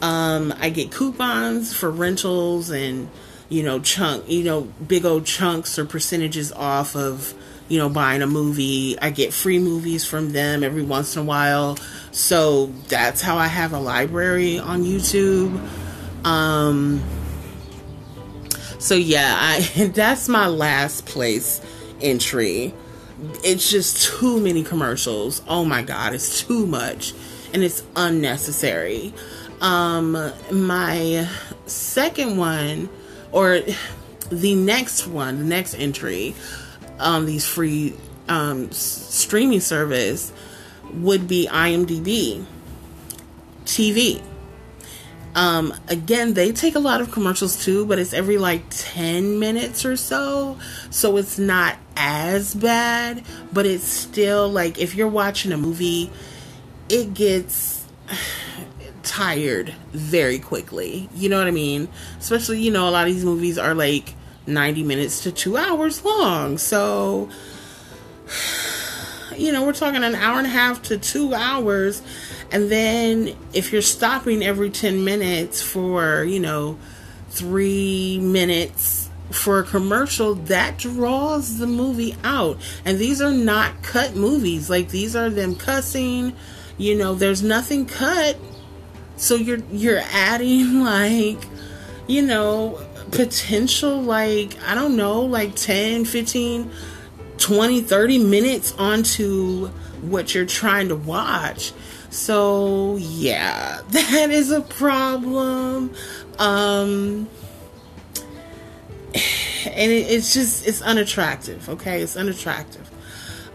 Um, 0.03 0.55
I 0.59 0.71
get 0.71 0.93
coupons 0.93 1.75
for 1.75 1.91
rentals 1.91 2.71
and, 2.71 3.09
you 3.49 3.63
know, 3.63 3.81
chunk, 3.81 4.29
you 4.29 4.45
know, 4.45 4.63
big 4.87 5.05
old 5.05 5.27
chunks 5.27 5.79
or 5.79 5.85
percentages 5.85 6.53
off 6.53 6.95
of, 6.95 7.35
you 7.69 7.79
know, 7.79 7.89
buying 7.89 8.23
a 8.23 8.27
movie. 8.27 8.99
I 9.01 9.11
get 9.11 9.33
free 9.33 9.59
movies 9.59 10.07
from 10.07 10.33
them 10.33 10.63
every 10.63 10.83
once 10.83 11.17
in 11.17 11.23
a 11.23 11.25
while. 11.25 11.79
So 12.13 12.67
that's 12.89 13.23
how 13.23 13.37
I 13.37 13.47
have 13.47 13.73
a 13.73 13.81
library 13.81 14.59
on 14.59 14.85
YouTube. 14.85 15.59
Um, 16.25 17.03
so 18.79 18.95
yeah, 18.95 19.37
I 19.39 19.87
that's 19.95 20.29
my 20.29 20.49
last 20.49 21.07
place 21.07 21.61
entry 22.01 22.75
it's 23.45 23.71
just 23.71 24.03
too 24.03 24.41
many 24.41 24.63
commercials. 24.63 25.43
Oh 25.49 25.65
my 25.65 25.83
god, 25.83 26.15
it's 26.15 26.43
too 26.43 26.67
much 26.67 27.15
and 27.53 27.63
it's 27.63 27.83
unnecessary. 27.97 29.13
Um 29.61 30.33
my 30.51 31.29
second 31.67 32.37
one 32.37 32.89
or 33.33 33.61
the 34.31 34.55
next 34.55 35.07
one, 35.07 35.39
the 35.39 35.45
next 35.45 35.75
entry 35.75 36.35
on 36.99 37.27
these 37.27 37.47
free 37.47 37.95
um, 38.29 38.71
streaming 38.71 39.61
service 39.61 40.33
would 40.95 41.29
be 41.29 41.49
IMDb 41.51 42.45
TV. 43.65 44.23
Um, 45.35 45.75
again, 45.89 46.35
they 46.35 46.51
take 46.53 46.75
a 46.75 46.81
lot 46.81 47.01
of 47.01 47.13
commercials 47.13 47.63
too, 47.65 47.87
but 47.87 47.99
it's 47.99 48.13
every 48.13 48.39
like 48.39 48.65
10 48.71 49.39
minutes 49.39 49.85
or 49.85 49.97
so. 49.97 50.59
So 50.91 51.17
it's 51.17 51.39
not 51.39 51.77
as 52.01 52.55
bad, 52.55 53.23
but 53.53 53.67
it's 53.67 53.85
still 53.85 54.49
like 54.49 54.79
if 54.79 54.95
you're 54.95 55.07
watching 55.07 55.53
a 55.53 55.59
movie, 55.59 56.11
it 56.89 57.13
gets 57.13 57.87
tired 59.03 59.75
very 59.93 60.39
quickly. 60.39 61.11
You 61.15 61.29
know 61.29 61.39
what 61.39 61.47
I 61.47 61.51
mean? 61.51 61.89
Especially, 62.19 62.61
you 62.63 62.71
know, 62.71 62.89
a 62.89 62.91
lot 62.91 63.07
of 63.07 63.13
these 63.13 63.25
movies 63.25 63.59
are 63.59 63.75
like 63.75 64.15
90 64.47 64.83
minutes 64.83 65.25
to 65.25 65.33
two 65.33 65.59
hours 65.59 66.03
long. 66.03 66.57
So, 66.57 67.29
you 69.37 69.53
know, 69.53 69.67
we're 69.67 69.75
talking 69.75 70.03
an 70.03 70.15
hour 70.15 70.39
and 70.39 70.47
a 70.47 70.51
half 70.51 70.81
to 70.85 70.97
two 70.97 71.35
hours. 71.35 72.01
And 72.51 72.71
then 72.71 73.37
if 73.53 73.73
you're 73.73 73.83
stopping 73.83 74.43
every 74.43 74.71
10 74.71 75.05
minutes 75.05 75.61
for, 75.61 76.25
you 76.25 76.41
know, 76.41 76.79
three 77.29 78.19
minutes 78.23 79.10
for 79.31 79.61
a 79.61 79.65
commercial, 79.65 80.35
that 80.35 80.79
draws 80.79 81.59
the 81.59 81.67
movie 81.67 82.17
out. 82.25 82.59
And 82.85 82.99
these 82.99 83.21
are 83.21 83.33
not 83.33 83.83
cut 83.83 84.17
movies. 84.17 84.69
Like 84.69 84.89
these 84.89 85.15
are 85.15 85.31
them 85.31 85.55
cussing. 85.55 86.35
You 86.77 86.97
know, 86.97 87.15
there's 87.15 87.43
nothing 87.43 87.87
cut. 87.87 88.37
So 89.17 89.35
you're 89.35 89.63
you're 89.71 90.03
adding 90.13 90.81
like, 90.85 91.39
you 92.07 92.23
know, 92.23 92.81
potential 93.13 94.01
like, 94.01 94.57
I 94.67 94.75
don't 94.75 94.97
know, 94.97 95.23
like 95.23 95.55
10, 95.57 96.05
15 96.05 96.71
20, 97.41 97.81
30 97.81 98.19
minutes 98.19 98.75
onto 98.79 99.69
what 100.03 100.35
you're 100.35 100.47
trying 100.47 100.89
to 100.89 100.97
watch. 100.97 101.73
So, 102.11 102.97
yeah, 102.97 103.81
that 103.91 104.31
is 104.31 104.51
a 104.51 104.61
problem. 104.61 105.95
Um, 106.39 107.29
and 109.67 109.93
it, 109.93 110.11
it's 110.11 110.35
just, 110.35 110.67
it's 110.67 110.83
unattractive, 110.83 111.69
okay? 111.69 112.03
It's 112.03 112.17
unattractive. 112.17 112.89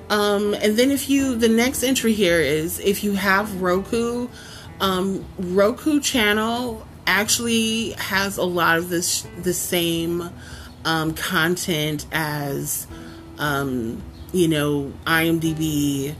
Um, 0.09 0.53
and 0.55 0.77
then 0.77 0.91
if 0.91 1.09
you, 1.09 1.35
the 1.35 1.49
next 1.49 1.83
entry 1.83 2.13
here 2.13 2.39
is 2.39 2.79
if 2.79 3.03
you 3.03 3.13
have 3.13 3.61
Roku, 3.61 4.27
um, 4.79 5.25
Roku 5.39 5.99
channel 5.99 6.85
actually 7.07 7.91
has 7.91 8.37
a 8.37 8.43
lot 8.43 8.77
of 8.77 8.89
this, 8.89 9.27
the 9.41 9.53
same 9.53 10.29
um, 10.83 11.13
content 11.13 12.05
as 12.11 12.87
um, 13.37 14.01
you 14.31 14.47
know, 14.47 14.91
IMDb. 15.05 16.15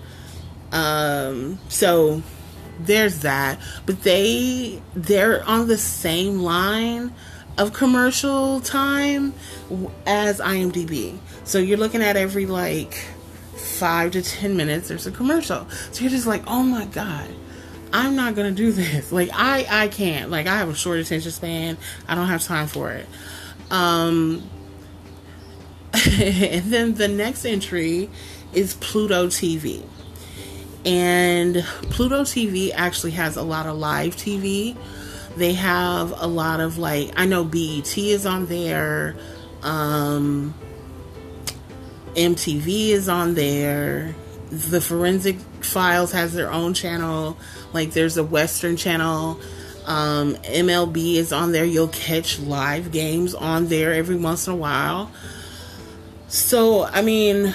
Um, 0.72 1.60
so 1.70 2.24
there's 2.80 3.20
that. 3.20 3.60
But 3.86 4.04
they 4.04 4.82
they're 4.96 5.44
on 5.44 5.68
the 5.68 5.78
same 5.78 6.40
line 6.40 7.14
of 7.58 7.74
commercial 7.74 8.60
time 8.62 9.34
as 10.06 10.40
IMDb. 10.40 11.18
So 11.44 11.60
you're 11.60 11.78
looking 11.78 12.02
at 12.02 12.18
every 12.18 12.46
like 12.46 12.96
five 13.56 14.12
to 14.12 14.22
ten 14.22 14.58
minutes 14.58 14.90
there's 14.90 15.08
a 15.08 15.12
commercial. 15.12 15.68
So 15.92 16.02
you're 16.02 16.10
just 16.10 16.28
like, 16.28 16.44
oh 16.48 16.64
my 16.64 16.86
god. 16.86 17.30
I'm 17.94 18.16
not 18.16 18.36
gonna 18.36 18.52
do 18.52 18.72
this. 18.72 19.12
Like 19.12 19.30
I, 19.34 19.66
I 19.70 19.88
can't. 19.88 20.30
Like 20.30 20.48
I 20.48 20.58
have 20.58 20.70
a 20.70 20.76
short 20.76 21.00
attention 21.00 21.32
span. 21.32 21.78
I 22.08 22.16
don't 22.16 22.28
have 22.28 22.44
time 22.44 22.68
for 22.68 22.92
it. 22.92 23.08
Um, 23.72 24.50
and 25.94 26.66
then 26.66 26.96
the 26.96 27.08
next 27.08 27.46
entry 27.46 28.10
is 28.54 28.74
Pluto 28.76 29.28
TV. 29.28 29.84
And 30.86 31.64
Pluto 31.90 32.22
TV 32.22 32.72
actually 32.74 33.12
has 33.12 33.38
a 33.38 33.42
lot 33.42 33.66
of 33.66 33.78
live 33.78 34.16
TV. 34.16 34.76
They 35.36 35.54
have 35.54 36.14
a 36.16 36.28
lot 36.28 36.60
of 36.60 36.78
like 36.78 37.12
I 37.18 37.26
know 37.26 37.44
BET 37.44 37.98
is 37.98 38.26
on 38.26 38.46
there. 38.48 39.16
Um 39.62 40.54
MTV 42.16 42.90
is 42.90 43.10
on 43.10 43.36
there. 43.36 44.16
The 44.50 44.80
Forensic 44.80 45.38
Files 45.62 46.12
has 46.14 46.34
their 46.34 46.52
own 46.52 46.74
channel. 46.74 47.38
Like 47.74 47.92
there's 47.92 48.18
a 48.18 48.24
Western 48.24 48.78
channel. 48.78 49.40
Um, 49.86 50.36
MLB 50.36 51.16
is 51.16 51.32
on 51.32 51.52
there. 51.52 51.66
You'll 51.66 51.90
catch 51.90 52.40
live 52.40 52.92
games 52.92 53.36
on 53.36 53.68
there 53.68 53.94
every 53.94 54.16
once 54.16 54.48
in 54.48 54.54
a 54.54 54.56
while. 54.56 55.12
So, 56.28 56.86
I 56.86 57.02
mean, 57.02 57.54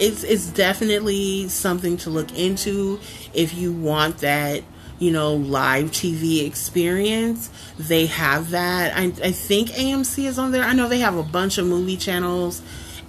it's 0.00 0.24
it's 0.24 0.46
definitely 0.48 1.48
something 1.48 1.96
to 1.98 2.10
look 2.10 2.36
into 2.36 2.98
if 3.32 3.54
you 3.54 3.72
want 3.72 4.18
that, 4.18 4.62
you 5.02 5.10
know, 5.10 5.34
live 5.34 5.90
TV 5.90 6.46
experience. 6.46 7.50
They 7.76 8.06
have 8.06 8.50
that. 8.50 8.96
I, 8.96 9.06
I 9.06 9.32
think 9.32 9.70
AMC 9.70 10.26
is 10.26 10.38
on 10.38 10.52
there. 10.52 10.62
I 10.62 10.74
know 10.74 10.86
they 10.86 11.00
have 11.00 11.16
a 11.16 11.24
bunch 11.24 11.58
of 11.58 11.66
movie 11.66 11.96
channels, 11.96 12.62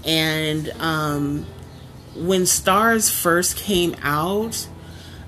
and 0.04 0.70
um, 0.80 1.46
when 2.16 2.42
Starz 2.42 3.12
first 3.12 3.58
came 3.58 3.96
out, 4.02 4.68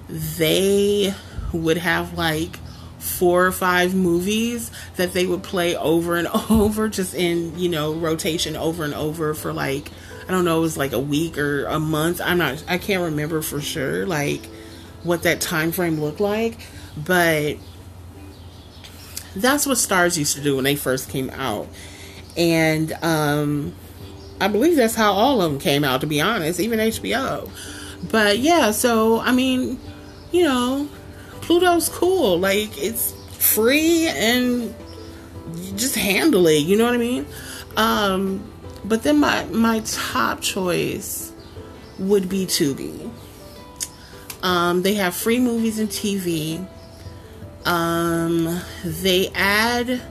they 0.09 1.13
would 1.53 1.77
have 1.77 2.17
like 2.17 2.57
four 2.97 3.45
or 3.45 3.51
five 3.51 3.93
movies 3.93 4.71
that 4.95 5.13
they 5.13 5.27
would 5.27 5.43
play 5.43 5.75
over 5.75 6.15
and 6.15 6.27
over 6.49 6.89
just 6.89 7.13
in 7.13 7.57
you 7.59 7.69
know 7.69 7.93
rotation 7.93 8.55
over 8.55 8.83
and 8.83 8.95
over 8.95 9.35
for 9.35 9.53
like 9.53 9.91
i 10.27 10.31
don't 10.31 10.43
know 10.43 10.57
it 10.57 10.61
was 10.61 10.75
like 10.75 10.91
a 10.91 10.99
week 10.99 11.37
or 11.37 11.65
a 11.65 11.79
month 11.79 12.19
i'm 12.19 12.39
not 12.39 12.63
i 12.67 12.79
can't 12.79 13.03
remember 13.03 13.43
for 13.43 13.61
sure 13.61 14.07
like 14.07 14.49
what 15.05 15.23
that 15.23 15.39
time 15.41 15.71
frame 15.71 15.99
looked 15.99 16.19
like 16.19 16.57
but 16.97 17.57
that's 19.35 19.65
what 19.65 19.77
Starz 19.77 20.17
used 20.17 20.35
to 20.35 20.41
do 20.41 20.55
when 20.55 20.63
they 20.63 20.75
first 20.75 21.09
came 21.09 21.29
out 21.31 21.67
and 22.37 22.91
um 23.01 23.73
i 24.41 24.47
believe 24.47 24.75
that's 24.75 24.95
how 24.95 25.13
all 25.13 25.41
of 25.41 25.51
them 25.51 25.59
came 25.59 25.83
out 25.83 26.01
to 26.01 26.07
be 26.07 26.19
honest 26.19 26.59
even 26.59 26.79
hbo 26.79 27.49
but 28.11 28.39
yeah 28.39 28.71
so 28.71 29.19
i 29.21 29.31
mean 29.31 29.79
you 30.31 30.43
know 30.43 30.89
Pluto's 31.45 31.89
cool. 31.89 32.39
Like 32.39 32.75
it's 32.81 33.13
free 33.37 34.07
and 34.07 34.73
just 35.75 35.95
handle 35.95 36.47
it. 36.47 36.65
You 36.65 36.75
know 36.75 36.85
what 36.85 36.95
I 36.95 36.97
mean? 36.97 37.27
Um, 37.77 38.51
but 38.83 39.03
then 39.03 39.19
my 39.19 39.45
my 39.45 39.81
top 39.85 40.41
choice 40.41 41.31
would 41.99 42.27
be 42.27 42.47
Tubi. 42.47 43.11
Um, 44.45 44.83
they 44.83 44.93
have 44.93 45.15
free 45.15 45.39
movies 45.39 45.79
and 45.79 45.89
TV. 45.89 46.63
Um, 47.65 48.61
they 48.83 49.29
add 49.29 50.03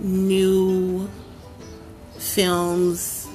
new 0.00 1.08
films 2.18 3.28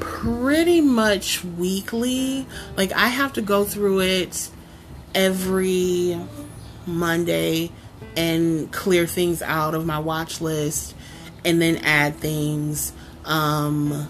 pretty 0.00 0.80
much 0.80 1.44
weekly. 1.44 2.46
Like 2.78 2.92
I 2.92 3.08
have 3.08 3.34
to 3.34 3.42
go 3.42 3.66
through 3.66 4.00
it 4.00 4.48
every 5.14 6.18
Monday 6.86 7.70
and 8.16 8.72
clear 8.72 9.06
things 9.06 9.42
out 9.42 9.74
of 9.74 9.84
my 9.84 9.98
watch 9.98 10.40
list 10.40 10.94
and 11.44 11.60
then 11.60 11.76
add 11.84 12.16
things. 12.16 12.94
Um, 13.26 14.08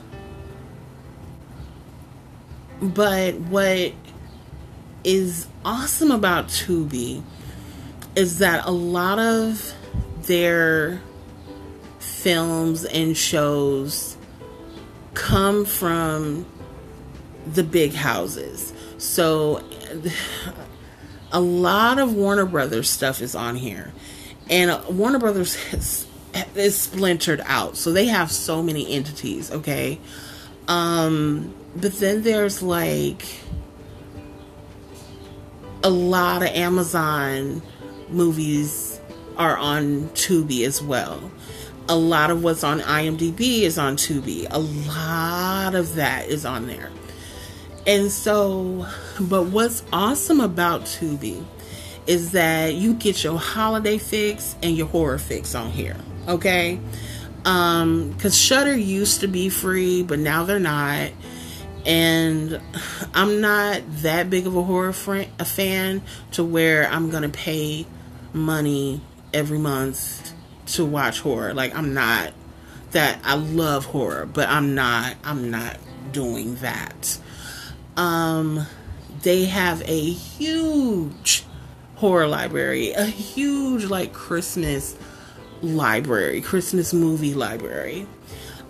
but 2.81 3.35
what 3.35 3.93
is 5.05 5.47
awesome 5.65 6.11
about 6.11 6.49
Tubi 6.49 7.23
is 8.17 8.39
that 8.39 8.67
a 8.67 8.71
lot 8.71 9.19
of 9.19 9.73
their 10.23 11.01
films 11.99 12.85
and 12.85 13.17
shows 13.17 14.17
come 15.15 15.65
from 15.65 16.47
the 17.47 17.63
big 17.63 17.95
houses. 17.95 18.73
So 18.99 19.63
a 21.33 21.41
lot 21.41 21.99
of 21.99 22.15
Warner 22.15 22.47
Brothers 22.47 22.91
stuff 22.91 23.21
is 23.21 23.35
on 23.35 23.57
here. 23.57 23.93
And 24.51 24.85
Warner 24.97 25.19
Brothers 25.19 25.57
is, 25.73 26.07
is 26.55 26.77
splintered 26.77 27.41
out. 27.45 27.77
So 27.77 27.93
they 27.93 28.07
have 28.07 28.31
so 28.31 28.63
many 28.63 28.91
entities, 28.91 29.51
okay? 29.51 29.99
Um, 30.67 31.55
but 31.77 31.95
then 31.95 32.23
there's 32.23 32.63
like 32.63 33.25
a 35.83 35.91
lot 35.91 36.43
of 36.43 36.49
Amazon 36.49 37.63
movies 38.09 39.01
are 39.37 39.57
on 39.57 40.09
Tubi 40.11 40.65
as 40.67 40.83
well. 40.83 41.31
A 41.89 41.97
lot 41.97 42.31
of 42.31 42.43
what's 42.43 42.65
on 42.65 42.81
IMDb 42.81 43.63
is 43.63 43.79
on 43.79 43.97
Tubi. 43.97 44.47
A 44.51 44.59
lot 44.59 45.75
of 45.75 45.95
that 45.95 46.29
is 46.29 46.45
on 46.45 46.67
there. 46.67 46.91
And 47.87 48.11
so, 48.11 48.87
but 49.21 49.45
what's 49.45 49.83
awesome 49.93 50.41
about 50.41 50.83
Tubi 50.83 51.43
is 52.07 52.33
that 52.33 52.75
you 52.75 52.95
get 52.95 53.23
your 53.25 53.39
holiday 53.39 53.99
fix 53.99 54.57
and 54.63 54.77
your 54.77 54.89
horror 54.89 55.19
fix 55.19 55.55
on 55.55 55.71
here. 55.71 55.97
Okay. 56.27 56.81
Um, 57.45 58.11
because 58.11 58.37
Shudder 58.37 58.77
used 58.77 59.21
to 59.21 59.29
be 59.29 59.49
free, 59.49 60.03
but 60.03 60.19
now 60.19 60.45
they're 60.45 60.59
not. 60.59 61.11
And 61.89 62.61
I'm 63.15 63.41
not 63.41 63.83
that 64.03 64.29
big 64.29 64.47
of 64.47 64.55
a 64.55 64.63
horror 64.63 64.91
a 64.91 65.45
fan 65.45 66.03
to 66.33 66.45
where 66.45 66.87
I'm 66.87 67.09
gonna 67.09 67.31
pay 67.31 67.87
money 68.33 69.01
every 69.33 69.59
month 69.59 70.33
to 70.67 70.85
watch 70.85 71.21
horror. 71.21 71.55
Like 71.55 71.75
I'm 71.75 71.95
not 71.95 72.35
that 72.91 73.19
I 73.25 73.35
love 73.35 73.87
horror, 73.87 74.27
but 74.27 74.49
I'm 74.49 74.75
not 74.75 75.17
I'm 75.25 75.51
not 75.51 75.79
doing 76.13 76.57
that. 76.57 77.19
Um 77.97 78.67
they 79.23 79.47
have 79.47 79.83
a 79.89 80.11
huge 80.11 81.45
horror 81.97 82.29
library, 82.29 82.93
a 82.93 83.07
huge 83.07 83.87
like 83.87 84.13
Christmas 84.13 84.97
library, 85.63 86.41
Christmas 86.41 86.93
movie 86.93 87.35
library. 87.35 88.07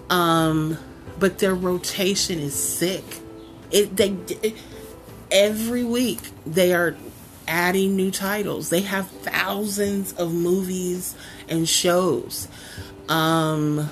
Um, 0.09 0.79
but 1.19 1.39
their 1.39 1.55
rotation 1.55 2.39
is 2.39 2.55
sick. 2.55 3.05
It 3.71 3.97
they 3.97 4.17
it, 4.43 4.57
every 5.31 5.85
week 5.85 6.21
they 6.47 6.73
are 6.75 6.97
adding 7.47 7.97
new 7.97 8.11
titles. 8.11 8.71
They 8.71 8.83
have 8.83 9.09
thousands 9.09 10.13
of 10.15 10.33
movies 10.33 11.17
and 11.49 11.69
shows. 11.69 12.49
Um, 13.09 13.91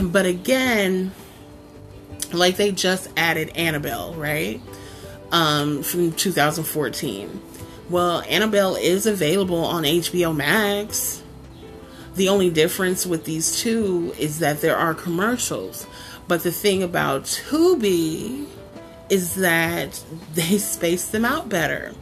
but 0.00 0.26
again, 0.26 1.12
like 2.32 2.56
they 2.56 2.72
just 2.72 3.08
added 3.16 3.50
Annabelle, 3.56 4.14
right? 4.14 4.60
Um, 5.32 5.82
from 5.82 6.12
2014. 6.12 7.42
Well, 7.90 8.22
Annabelle 8.22 8.76
is 8.76 9.06
available 9.06 9.64
on 9.64 9.84
HBO 9.84 10.34
Max. 10.34 11.22
The 12.16 12.28
only 12.30 12.50
difference 12.50 13.06
with 13.06 13.24
these 13.24 13.60
two 13.60 14.14
is 14.18 14.38
that 14.38 14.60
there 14.60 14.76
are 14.76 14.94
commercials. 14.94 15.86
But 16.28 16.42
the 16.42 16.50
thing 16.50 16.82
about 16.82 17.24
Tubi 17.24 18.46
is 19.08 19.36
that 19.36 20.02
they 20.34 20.58
space 20.58 21.08
them 21.08 21.24
out 21.24 21.48
better. 21.48 21.92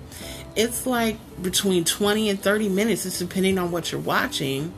It's 0.56 0.86
like 0.86 1.18
between 1.42 1.84
20 1.84 2.30
and 2.30 2.40
30 2.40 2.68
minutes, 2.68 3.04
it's 3.06 3.18
depending 3.18 3.58
on 3.58 3.72
what 3.72 3.90
you're 3.90 4.00
watching, 4.00 4.72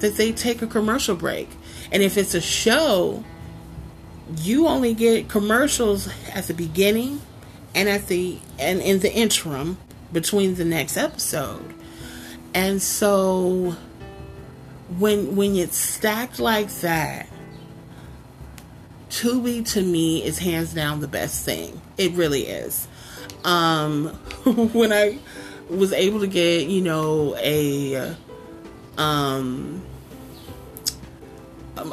that 0.00 0.16
they 0.16 0.30
take 0.30 0.60
a 0.60 0.66
commercial 0.66 1.16
break. 1.16 1.48
And 1.90 2.02
if 2.02 2.18
it's 2.18 2.34
a 2.34 2.40
show, 2.40 3.24
you 4.38 4.66
only 4.66 4.92
get 4.94 5.28
commercials 5.28 6.08
at 6.34 6.44
the 6.44 6.54
beginning 6.54 7.20
and 7.74 7.88
at 7.88 8.08
the 8.08 8.38
and 8.58 8.80
in 8.80 9.00
the 9.00 9.12
interim 9.12 9.78
between 10.12 10.56
the 10.56 10.64
next 10.64 10.96
episode. 10.96 11.74
And 12.54 12.82
so 12.82 13.76
when 14.98 15.36
when 15.36 15.56
it's 15.56 15.76
stacked 15.76 16.38
like 16.38 16.70
that, 16.80 17.28
Tubi 19.10 19.66
to 19.72 19.82
me 19.82 20.24
is 20.24 20.38
hands 20.38 20.72
down 20.74 21.00
the 21.00 21.08
best 21.08 21.44
thing. 21.44 21.80
It 21.98 22.12
really 22.12 22.46
is. 22.46 22.86
Um 23.44 24.08
when 24.72 24.92
I 24.92 25.18
was 25.68 25.92
able 25.92 26.20
to 26.20 26.26
get, 26.26 26.68
you 26.68 26.80
know, 26.82 27.36
a 27.38 28.16
um 28.98 29.82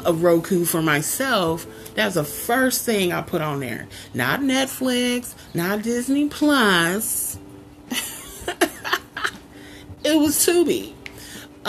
a 0.05 0.13
Roku 0.13 0.65
for 0.65 0.81
myself, 0.81 1.65
that's 1.95 2.15
the 2.15 2.23
first 2.23 2.85
thing 2.85 3.11
I 3.11 3.21
put 3.21 3.41
on 3.41 3.61
there. 3.61 3.87
Not 4.13 4.41
Netflix, 4.41 5.33
not 5.53 5.81
Disney 5.81 6.27
Plus, 6.27 7.39
it 10.03 10.15
was 10.19 10.35
Tubi. 10.37 10.93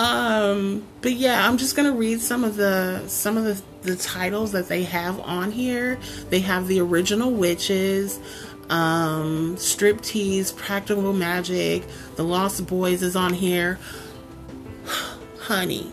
Um, 0.01 0.87
but 1.03 1.13
yeah, 1.13 1.47
I'm 1.47 1.59
just 1.59 1.77
gonna 1.77 1.93
read 1.93 2.21
some 2.21 2.43
of 2.43 2.57
the 2.57 3.07
some 3.07 3.37
of 3.37 3.45
the, 3.45 3.63
the 3.83 3.97
titles 3.97 4.53
that 4.53 4.67
they 4.67 4.85
have 4.85 5.21
on 5.21 5.53
here. 5.53 5.99
They 6.31 6.41
have 6.41 6.69
the 6.69 6.81
original 6.81 7.31
witches, 7.31 8.19
um, 8.71 9.57
striptease, 9.57 10.57
practical 10.57 11.13
magic, 11.13 11.85
the 12.17 12.23
Lost 12.23 12.67
Boys 12.67 13.03
is 13.03 13.15
on 13.15 13.35
here. 13.35 13.79
Honey. 15.41 15.93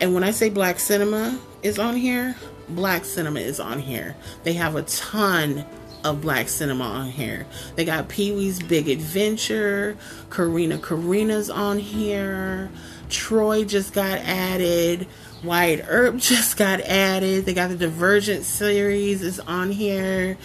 And 0.00 0.14
when 0.14 0.24
I 0.24 0.30
say 0.30 0.48
black 0.48 0.78
cinema 0.78 1.38
is 1.62 1.78
on 1.78 1.96
here, 1.96 2.34
black 2.70 3.04
cinema 3.04 3.40
is 3.40 3.60
on 3.60 3.78
here. 3.78 4.16
They 4.42 4.54
have 4.54 4.74
a 4.74 4.82
ton 4.84 5.66
of 6.04 6.20
black 6.20 6.48
cinema 6.48 6.84
on 6.84 7.06
here. 7.08 7.46
They 7.74 7.84
got 7.84 8.08
Pee 8.08 8.32
Wee's 8.32 8.62
Big 8.62 8.88
Adventure, 8.88 9.96
Karina 10.30 10.78
Karina's 10.78 11.50
on 11.50 11.78
here, 11.78 12.70
Troy 13.08 13.64
just 13.64 13.92
got 13.92 14.18
added, 14.18 15.06
Wyatt 15.42 15.84
Earp 15.88 16.16
just 16.18 16.56
got 16.56 16.80
added. 16.80 17.46
They 17.46 17.54
got 17.54 17.70
the 17.70 17.76
Divergent 17.76 18.44
series 18.44 19.22
is 19.22 19.40
on 19.40 19.70
here. 19.70 20.36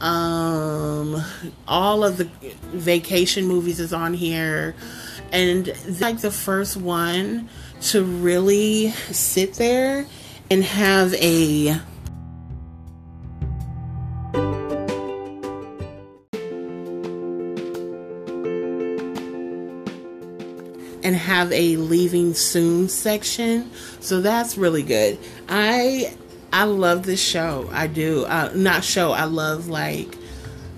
Um, 0.00 1.22
all 1.68 2.02
of 2.02 2.16
the 2.16 2.28
vacation 2.72 3.46
movies 3.46 3.78
is 3.78 3.92
on 3.92 4.14
here, 4.14 4.74
and 5.30 5.68
like 6.00 6.18
the 6.18 6.32
first 6.32 6.76
one 6.76 7.48
to 7.82 8.02
really 8.02 8.90
sit 9.12 9.54
there 9.54 10.06
and 10.50 10.64
have 10.64 11.14
a 11.14 11.80
have 21.42 21.52
a 21.52 21.76
leaving 21.76 22.34
soon 22.34 22.88
section. 22.88 23.68
So 24.00 24.20
that's 24.20 24.56
really 24.56 24.84
good. 24.84 25.18
I 25.48 26.14
I 26.52 26.64
love 26.64 27.02
this 27.02 27.20
show. 27.20 27.68
I 27.72 27.88
do. 27.88 28.24
Uh, 28.26 28.52
not 28.54 28.84
show. 28.84 29.10
I 29.10 29.24
love 29.24 29.68
like 29.68 30.16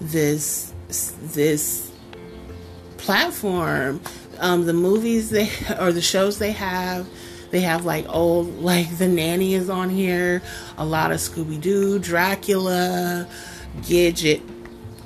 this 0.01 0.73
this 0.89 1.93
platform. 2.97 4.01
Um, 4.39 4.65
the 4.65 4.73
movies 4.73 5.31
they 5.31 5.51
or 5.79 5.93
the 5.93 6.03
shows 6.03 6.39
they 6.39 6.53
have. 6.53 7.07
They 7.51 7.61
have 7.61 7.85
like 7.85 8.07
old 8.09 8.59
like 8.61 8.97
the 8.97 9.07
nanny 9.07 9.53
is 9.55 9.69
on 9.69 9.91
here. 9.91 10.43
A 10.79 10.85
lot 10.87 11.13
of 11.13 11.19
Scooby 11.19 11.61
Doo, 11.61 11.99
Dracula, 11.99 13.29
Gidget, 13.83 14.41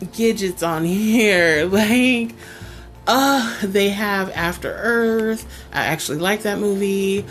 Gidget's 0.00 0.62
on 0.62 0.84
here. 0.84 1.66
Like 1.66 2.36
uh, 3.08 3.56
they 3.62 3.88
have 3.88 4.30
After 4.30 4.72
Earth. 4.72 5.46
I 5.72 5.86
actually 5.86 6.18
like 6.18 6.42
that 6.42 6.58
movie. 6.58 7.24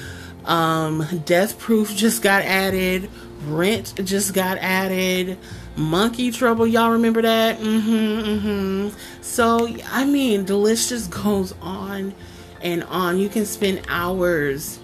Um, 0.43 1.05
Death 1.25 1.59
Proof 1.59 1.95
just 1.95 2.23
got 2.23 2.41
added. 2.43 3.09
Rent 3.45 3.93
just 4.03 4.33
got 4.33 4.57
added. 4.57 5.37
Monkey 5.75 6.31
Trouble, 6.31 6.65
y'all 6.65 6.91
remember 6.91 7.21
that? 7.21 7.59
Mm-hmm, 7.59 8.47
mm-hmm. 8.89 8.97
So, 9.21 9.67
I 9.91 10.05
mean, 10.05 10.45
the 10.45 10.55
list 10.55 10.89
just 10.89 11.11
goes 11.11 11.53
on 11.61 12.15
and 12.61 12.83
on. 12.85 13.19
You 13.19 13.29
can 13.29 13.45
spend 13.45 13.83
hours 13.87 14.79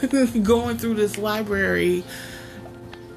going 0.42 0.78
through 0.78 0.94
this 0.94 1.18
library 1.18 2.04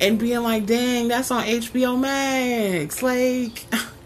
and 0.01 0.19
being 0.19 0.43
like, 0.43 0.65
dang, 0.65 1.07
that's 1.07 1.31
on 1.31 1.45
HBO 1.45 1.97
Max. 1.97 3.01
Like, 3.01 3.65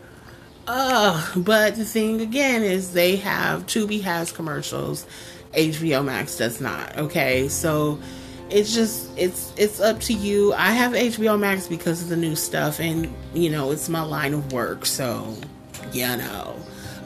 But 1.36 1.76
the 1.76 1.86
thing 1.86 2.22
again 2.22 2.64
is 2.64 2.94
they 2.94 3.18
have 3.18 3.66
Tubi 3.66 4.02
has 4.02 4.32
commercials, 4.32 5.06
HBO 5.54 6.04
Max 6.04 6.38
does 6.38 6.62
not. 6.62 6.98
Okay, 6.98 7.48
so 7.50 8.00
it's 8.50 8.74
just 8.74 9.10
it's 9.18 9.54
it's 9.58 9.80
up 9.80 10.00
to 10.02 10.14
you. 10.14 10.54
I 10.54 10.72
have 10.72 10.94
HBO 10.94 11.40
Max 11.40 11.68
because 11.68 12.02
of 12.02 12.10
the 12.10 12.16
new 12.16 12.36
stuff, 12.36 12.80
and 12.80 13.14
you 13.34 13.50
know 13.50 13.72
it's 13.72 13.90
my 13.90 14.02
line 14.02 14.34
of 14.34 14.54
work, 14.54 14.86
so 14.86 15.36
you 15.92 16.08
know. 16.08 16.56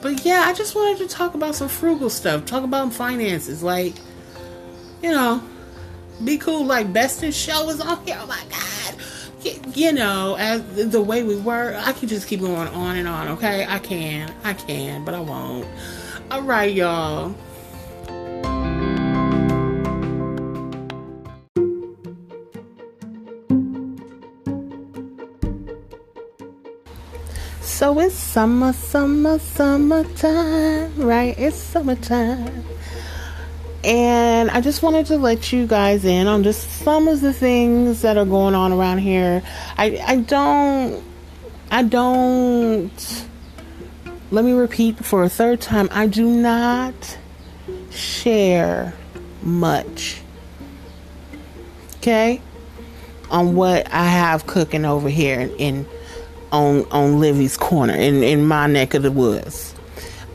But 0.01 0.23
yeah, 0.23 0.43
I 0.45 0.53
just 0.53 0.75
wanted 0.75 0.99
to 0.99 1.07
talk 1.07 1.33
about 1.33 1.55
some 1.55 1.67
frugal 1.67 2.09
stuff, 2.09 2.45
talk 2.45 2.63
about 2.63 2.93
finances, 2.93 3.63
like 3.63 3.95
you 5.01 5.09
know, 5.09 5.41
be 6.23 6.37
cool. 6.37 6.65
Like 6.65 6.93
Best 6.93 7.23
in 7.23 7.31
Show 7.31 7.69
is 7.69 7.81
on 7.81 8.05
here. 8.05 8.17
Oh 8.19 8.27
my 8.27 8.41
god 8.49 9.01
you 9.73 9.93
know, 9.93 10.35
as 10.39 10.61
the 10.91 11.01
way 11.01 11.23
we 11.23 11.35
were, 11.35 11.75
I 11.77 11.93
can 11.93 12.07
just 12.07 12.27
keep 12.27 12.39
going 12.39 12.67
on 12.69 12.97
and 12.97 13.07
on, 13.07 13.27
okay? 13.29 13.65
I 13.67 13.79
can. 13.79 14.33
I 14.43 14.53
can, 14.53 15.05
but 15.05 15.13
I 15.13 15.19
won't. 15.19 15.67
All 16.31 16.41
right, 16.41 16.73
y'all. 16.73 17.35
So 27.61 27.99
it's 27.99 28.15
summer, 28.15 28.73
summer, 28.73 29.37
summertime, 29.37 30.97
right? 30.97 31.37
It's 31.37 31.57
summertime. 31.57 32.65
And 33.85 34.49
I 34.49 34.61
just 34.61 34.81
wanted 34.81 35.05
to 35.07 35.17
let 35.17 35.53
you 35.53 35.67
guys 35.67 36.05
in 36.05 36.25
on 36.25 36.41
just 36.41 36.67
some 36.71 37.07
of 37.07 37.21
the 37.21 37.31
things 37.31 38.01
that 38.01 38.17
are 38.17 38.25
going 38.25 38.55
on 38.55 38.73
around 38.73 38.97
here. 38.97 39.43
I 39.77 40.01
I 40.03 40.15
don't 40.17 41.03
I 41.69 41.83
don't 41.83 43.27
let 44.31 44.43
me 44.43 44.53
repeat 44.53 45.05
for 45.05 45.23
a 45.23 45.29
third 45.29 45.61
time. 45.61 45.87
I 45.91 46.07
do 46.07 46.27
not 46.27 47.17
share 47.91 48.95
much. 49.43 50.19
Okay? 51.97 52.41
On 53.29 53.53
what 53.53 53.91
I 53.93 54.05
have 54.05 54.47
cooking 54.47 54.83
over 54.83 55.09
here 55.09 55.41
in, 55.41 55.49
in 55.57 55.87
on 56.51 56.85
on 56.89 57.19
Livi's 57.19 57.55
corner 57.55 57.93
in, 57.93 58.23
in 58.23 58.47
my 58.47 58.65
neck 58.65 58.95
of 58.95 59.03
the 59.03 59.11
woods. 59.11 59.75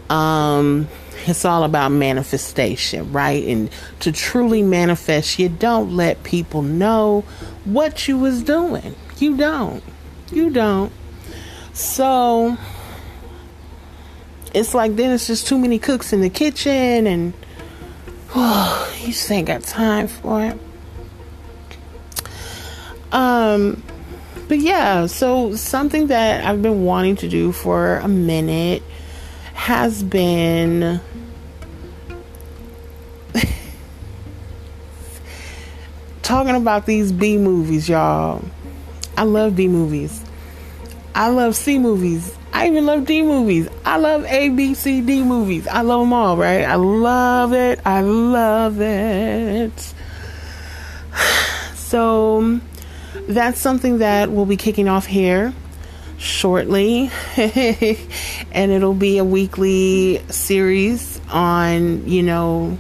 Um 0.09 0.87
it's 1.31 1.45
all 1.45 1.65
about 1.65 1.91
manifestation, 1.93 3.13
right? 3.13 3.45
And 3.45 3.71
to 4.01 4.13
truly 4.13 4.63
manifest, 4.63 5.39
you 5.39 5.49
don't 5.49 5.97
let 5.97 6.23
people 6.25 6.63
know 6.63 7.23
what 7.65 8.09
you 8.09 8.19
was 8.19 8.43
doing. 8.43 8.95
You 9.19 9.37
don't. 9.37 9.83
You 10.33 10.51
don't. 10.51 10.93
So 11.73 12.57
it's 14.53 14.75
like 14.75 14.97
then 14.97 15.13
it's 15.13 15.27
just 15.27 15.47
too 15.47 15.59
many 15.59 15.79
cooks 15.79 16.13
in 16.13 16.21
the 16.21 16.31
kitchen 16.31 17.07
and 17.07 17.33
oh, 18.35 18.95
you 19.01 19.09
just 19.09 19.31
ain't 19.31 19.47
got 19.47 19.63
time 19.63 20.09
for 20.09 20.45
it. 20.45 20.59
Um 23.13 23.83
but 24.49 24.59
yeah, 24.59 25.07
so 25.07 25.55
something 25.55 26.09
that 26.09 26.45
I've 26.45 26.61
been 26.61 26.85
wanting 26.85 27.15
to 27.17 27.29
do 27.29 27.53
for 27.53 27.99
a 27.99 28.09
minute 28.09 28.83
has 29.55 30.03
been 30.03 31.01
talking 36.31 36.55
about 36.55 36.87
these 36.87 37.11
B 37.11 37.37
movies, 37.37 37.89
y'all. 37.89 38.41
I 39.17 39.25
love 39.25 39.57
B 39.57 39.67
movies. 39.67 40.25
I 41.13 41.29
love 41.29 41.57
C 41.57 41.77
movies. 41.77 42.39
I 42.53 42.69
even 42.69 42.87
love 42.87 43.05
D 43.05 43.23
movies. 43.23 43.69
I 43.85 43.97
love 43.97 44.25
A, 44.27 44.49
B, 44.51 44.75
C, 44.75 45.01
D 45.01 45.25
movies. 45.25 45.67
I 45.67 45.81
love 45.81 46.03
them 46.03 46.13
all, 46.13 46.37
right? 46.37 46.63
I 46.63 46.77
love 46.77 47.53
it. 47.53 47.81
I 47.85 48.03
love 48.03 48.81
it. 48.81 49.95
So 51.75 52.61
that's 53.27 53.59
something 53.59 53.99
that 53.99 54.31
we'll 54.31 54.47
be 54.47 54.57
kicking 54.57 54.87
off 54.89 55.07
here 55.07 55.53
shortly. 56.19 57.11
and 57.37 58.71
it'll 58.71 58.95
be 58.95 59.19
a 59.19 59.25
weekly 59.25 60.23
series 60.29 61.21
on, 61.33 62.09
you 62.09 62.23
know, 62.23 62.79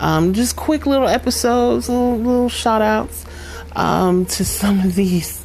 um, 0.00 0.32
just 0.32 0.56
quick 0.56 0.86
little 0.86 1.06
episodes, 1.06 1.88
little, 1.88 2.16
little 2.16 2.48
shout 2.48 2.80
outs 2.80 3.26
um, 3.76 4.24
to 4.24 4.44
some 4.46 4.80
of 4.80 4.94
these 4.94 5.44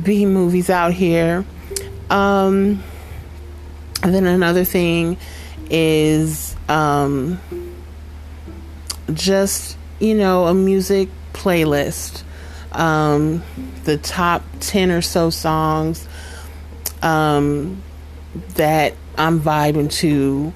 B 0.00 0.24
movies 0.24 0.70
out 0.70 0.92
here. 0.92 1.44
Um, 2.08 2.82
and 4.04 4.14
then 4.14 4.26
another 4.26 4.64
thing 4.64 5.18
is 5.68 6.54
um, 6.68 7.40
just, 9.12 9.76
you 9.98 10.14
know, 10.14 10.46
a 10.46 10.54
music 10.54 11.08
playlist. 11.32 12.22
Um, 12.70 13.42
the 13.84 13.98
top 13.98 14.44
10 14.60 14.92
or 14.92 15.02
so 15.02 15.28
songs 15.28 16.08
um, 17.02 17.82
that 18.54 18.94
I'm 19.18 19.40
vibing 19.40 19.90
to. 19.94 20.54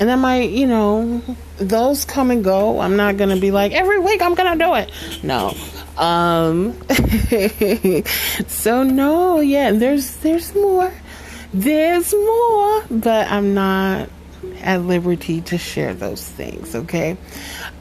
And 0.00 0.10
I 0.10 0.16
might, 0.16 0.50
you 0.50 0.66
know, 0.66 1.22
those 1.58 2.06
come 2.06 2.30
and 2.30 2.42
go. 2.42 2.80
I'm 2.80 2.96
not 2.96 3.18
gonna 3.18 3.36
be 3.36 3.50
like 3.50 3.72
every 3.72 3.98
week 3.98 4.22
I'm 4.22 4.34
gonna 4.34 4.58
do 4.58 4.74
it. 4.74 4.90
No. 5.22 5.54
Um 5.98 6.72
so 8.48 8.82
no, 8.82 9.40
yeah, 9.40 9.72
there's 9.72 10.16
there's 10.16 10.54
more. 10.54 10.90
There's 11.52 12.14
more, 12.14 12.84
but 12.90 13.30
I'm 13.30 13.52
not 13.52 14.08
at 14.62 14.82
liberty 14.82 15.42
to 15.42 15.58
share 15.58 15.92
those 15.92 16.26
things, 16.26 16.74
okay? 16.74 17.18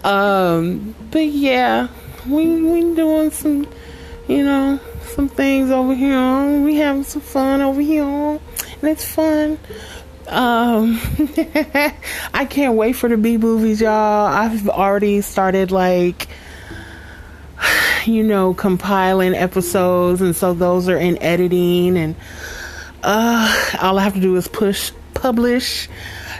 Um 0.04 0.94
but 1.12 1.26
yeah, 1.26 1.88
we 2.28 2.62
we 2.62 2.96
doing 2.96 3.32
some 3.32 3.66
you 4.30 4.44
know, 4.44 4.80
some 5.02 5.28
things 5.28 5.72
over 5.72 5.96
here. 5.96 6.62
We 6.62 6.76
having 6.76 7.04
some 7.04 7.22
fun 7.22 7.62
over 7.62 7.82
here. 7.82 8.04
And 8.06 8.84
it's 8.84 9.04
fun. 9.04 9.58
Um, 10.30 11.00
I 12.34 12.46
can't 12.50 12.76
wait 12.76 12.94
for 12.94 13.10
the 13.10 13.18
B 13.18 13.38
movies, 13.38 13.82
y'all. 13.82 14.28
I've 14.28 14.70
already 14.70 15.22
started 15.22 15.72
like, 15.72 16.28
you 18.06 18.24
know, 18.24 18.54
compiling 18.54 19.34
episodes, 19.34 20.22
and 20.22 20.36
so 20.36 20.54
those 20.54 20.88
are 20.88 20.98
in 20.98 21.22
editing, 21.22 21.98
and 21.98 22.16
uh, 23.04 23.78
all 23.82 23.98
I 23.98 24.04
have 24.04 24.14
to 24.14 24.20
do 24.20 24.36
is 24.36 24.48
push 24.48 24.92
publish. 25.16 25.90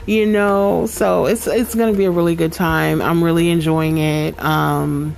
You 0.06 0.26
know, 0.26 0.88
so 0.88 1.26
it's 1.26 1.48
it's 1.48 1.76
gonna 1.76 1.94
be 1.94 2.06
a 2.06 2.12
really 2.12 2.36
good 2.36 2.54
time. 2.54 3.02
I'm 3.02 3.24
really 3.24 3.50
enjoying 3.50 3.98
it. 3.98 4.40
Um, 4.40 5.16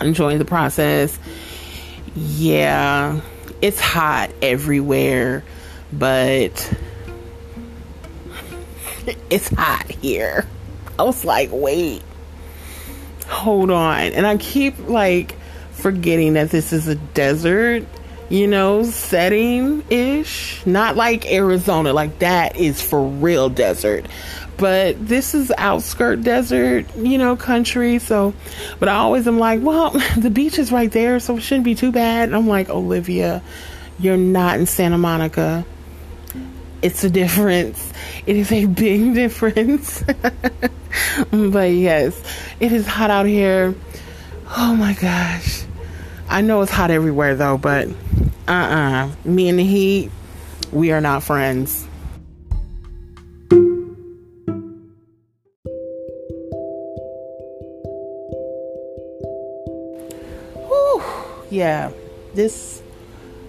enjoying 0.00 0.38
the 0.38 0.44
process. 0.44 1.18
Yeah, 2.14 3.20
it's 3.60 3.80
hot 3.80 4.30
everywhere, 4.42 5.44
but 5.92 6.72
it's 9.30 9.48
hot 9.48 9.90
here. 9.90 10.46
I 10.98 11.04
was 11.04 11.24
like, 11.24 11.50
wait, 11.52 12.02
hold 13.26 13.70
on. 13.70 14.00
And 14.00 14.26
I 14.26 14.36
keep 14.36 14.88
like 14.88 15.36
forgetting 15.72 16.34
that 16.34 16.50
this 16.50 16.72
is 16.72 16.86
a 16.86 16.94
desert, 16.94 17.84
you 18.28 18.46
know, 18.46 18.84
setting 18.84 19.84
ish. 19.90 20.64
Not 20.66 20.96
like 20.96 21.30
Arizona, 21.30 21.92
like 21.92 22.18
that 22.20 22.56
is 22.56 22.80
for 22.80 23.02
real 23.02 23.48
desert. 23.48 24.06
But 24.58 25.04
this 25.04 25.34
is 25.34 25.50
outskirt 25.58 26.22
desert, 26.22 26.94
you 26.96 27.18
know, 27.18 27.36
country. 27.36 27.98
So, 27.98 28.34
but 28.78 28.88
I 28.88 28.96
always 28.96 29.26
am 29.26 29.38
like, 29.38 29.60
well, 29.62 29.90
the 30.16 30.30
beach 30.30 30.58
is 30.58 30.70
right 30.70 30.92
there, 30.92 31.18
so 31.20 31.36
it 31.36 31.40
shouldn't 31.40 31.64
be 31.64 31.74
too 31.74 31.90
bad. 31.90 32.28
And 32.28 32.36
I'm 32.36 32.46
like, 32.46 32.68
Olivia, 32.68 33.42
you're 33.98 34.16
not 34.16 34.60
in 34.60 34.66
Santa 34.66 34.98
Monica. 34.98 35.64
It's 36.82 37.04
a 37.04 37.10
difference 37.10 37.92
it 38.26 38.36
is 38.36 38.52
a 38.52 38.66
big 38.66 39.14
difference. 39.14 40.02
but 41.30 41.70
yes, 41.70 42.20
it 42.60 42.72
is 42.72 42.86
hot 42.86 43.10
out 43.10 43.26
here. 43.26 43.74
Oh 44.56 44.76
my 44.76 44.94
gosh. 44.94 45.64
I 46.28 46.40
know 46.40 46.62
it's 46.62 46.72
hot 46.72 46.90
everywhere 46.90 47.34
though, 47.34 47.58
but 47.58 47.88
uh 48.48 48.52
uh-uh. 48.52 49.06
uh 49.06 49.10
Me 49.24 49.48
and 49.48 49.58
the 49.58 49.64
heat, 49.64 50.10
we 50.72 50.92
are 50.92 51.00
not 51.00 51.22
friends. 51.22 51.86
Yeah, 61.50 61.92
this 62.32 62.82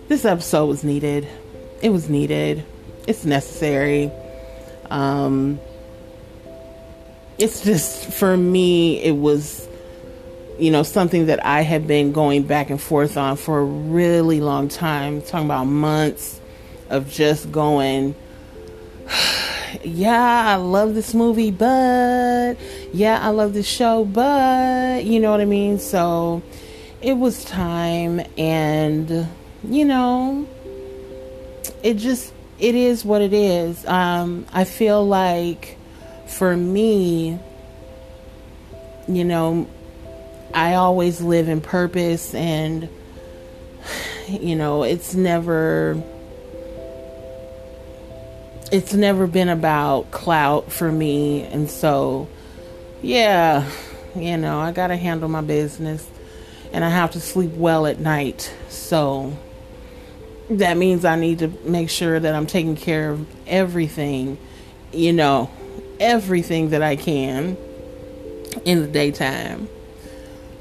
this 0.09 0.25
episode 0.25 0.65
was 0.65 0.83
needed. 0.83 1.25
It 1.81 1.87
was 1.89 2.09
needed. 2.09 2.65
It's 3.07 3.25
necessary. 3.25 4.11
Um, 4.89 5.59
it's 7.37 7.63
just 7.63 8.11
for 8.13 8.37
me, 8.37 9.01
it 9.01 9.15
was, 9.17 9.67
you 10.59 10.71
know, 10.71 10.83
something 10.83 11.25
that 11.25 11.45
I 11.45 11.61
had 11.61 11.87
been 11.87 12.11
going 12.13 12.43
back 12.43 12.69
and 12.69 12.79
forth 12.79 13.17
on 13.17 13.37
for 13.37 13.59
a 13.59 13.65
really 13.65 14.39
long 14.39 14.69
time, 14.69 15.21
talking 15.21 15.45
about 15.45 15.65
months 15.65 16.39
of 16.89 17.09
just 17.09 17.51
going, 17.51 18.15
yeah, 19.83 20.43
I 20.47 20.55
love 20.55 20.93
this 20.93 21.13
movie, 21.13 21.51
but 21.51 22.55
yeah, 22.93 23.19
I 23.21 23.29
love 23.29 23.53
this 23.53 23.67
show, 23.67 24.05
but 24.05 25.03
you 25.03 25.19
know 25.19 25.31
what 25.31 25.41
I 25.41 25.45
mean? 25.45 25.79
So 25.79 26.43
it 27.01 27.13
was 27.13 27.43
time, 27.43 28.21
and 28.37 29.27
you 29.67 29.85
know, 29.85 30.47
it 31.81 31.95
just 31.95 32.33
it 32.59 32.75
is 32.75 33.03
what 33.03 33.21
it 33.21 33.33
is. 33.33 33.85
Um, 33.85 34.45
I 34.53 34.63
feel 34.63 35.05
like 35.05 35.77
for 36.27 36.55
me, 36.55 37.39
you 39.07 39.23
know, 39.23 39.67
I 40.53 40.75
always 40.75 41.21
live 41.21 41.49
in 41.49 41.61
purpose 41.61 42.33
and 42.33 42.87
you 44.29 44.55
know, 44.55 44.83
it's 44.83 45.13
never 45.13 46.01
it's 48.71 48.93
never 48.93 49.27
been 49.27 49.49
about 49.49 50.09
clout 50.11 50.71
for 50.71 50.91
me 50.91 51.43
and 51.43 51.69
so 51.69 52.27
yeah, 53.01 53.69
you 54.15 54.37
know, 54.37 54.59
I 54.59 54.71
got 54.71 54.87
to 54.87 54.95
handle 54.95 55.27
my 55.27 55.41
business 55.41 56.07
and 56.71 56.83
I 56.83 56.89
have 56.89 57.11
to 57.11 57.19
sleep 57.19 57.51
well 57.51 57.85
at 57.85 57.99
night. 57.99 58.53
So 58.69 59.37
that 60.59 60.77
means 60.77 61.05
I 61.05 61.15
need 61.15 61.39
to 61.39 61.47
make 61.63 61.89
sure 61.89 62.19
that 62.19 62.33
I'm 62.33 62.45
taking 62.47 62.75
care 62.75 63.11
of 63.11 63.27
everything, 63.47 64.37
you 64.91 65.13
know, 65.13 65.49
everything 65.99 66.69
that 66.69 66.81
I 66.81 66.95
can 66.95 67.57
in 68.65 68.81
the 68.81 68.87
daytime. 68.87 69.67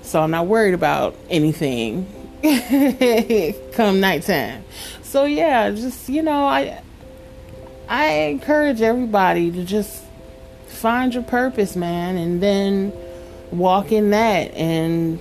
So 0.03 0.21
I'm 0.21 0.31
not 0.31 0.47
worried 0.47 0.75
about 0.75 1.17
anything 1.31 2.07
come 3.73 4.01
nighttime. 4.01 4.65
So 5.03 5.25
yeah, 5.25 5.71
just 5.71 6.09
you 6.09 6.23
know, 6.23 6.45
I 6.45 6.83
I 7.89 8.07
encourage 8.07 8.81
everybody 8.81 9.51
to 9.53 9.65
just 9.65 10.03
find 10.67 11.15
your 11.15 11.23
purpose, 11.23 11.77
man, 11.77 12.17
and 12.17 12.43
then 12.43 12.93
walk 13.53 13.93
in 13.93 14.11
that, 14.11 14.53
and 14.55 15.21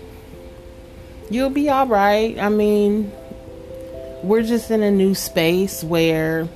you'll 1.30 1.50
be 1.50 1.70
all 1.70 1.86
right. 1.86 2.40
I 2.40 2.50
mean, 2.50 3.12
we're 4.24 4.44
just 4.44 4.72
in 4.72 4.84
a 4.84 4.92
new 4.92 5.16
space 5.16 5.84
where 5.84 6.48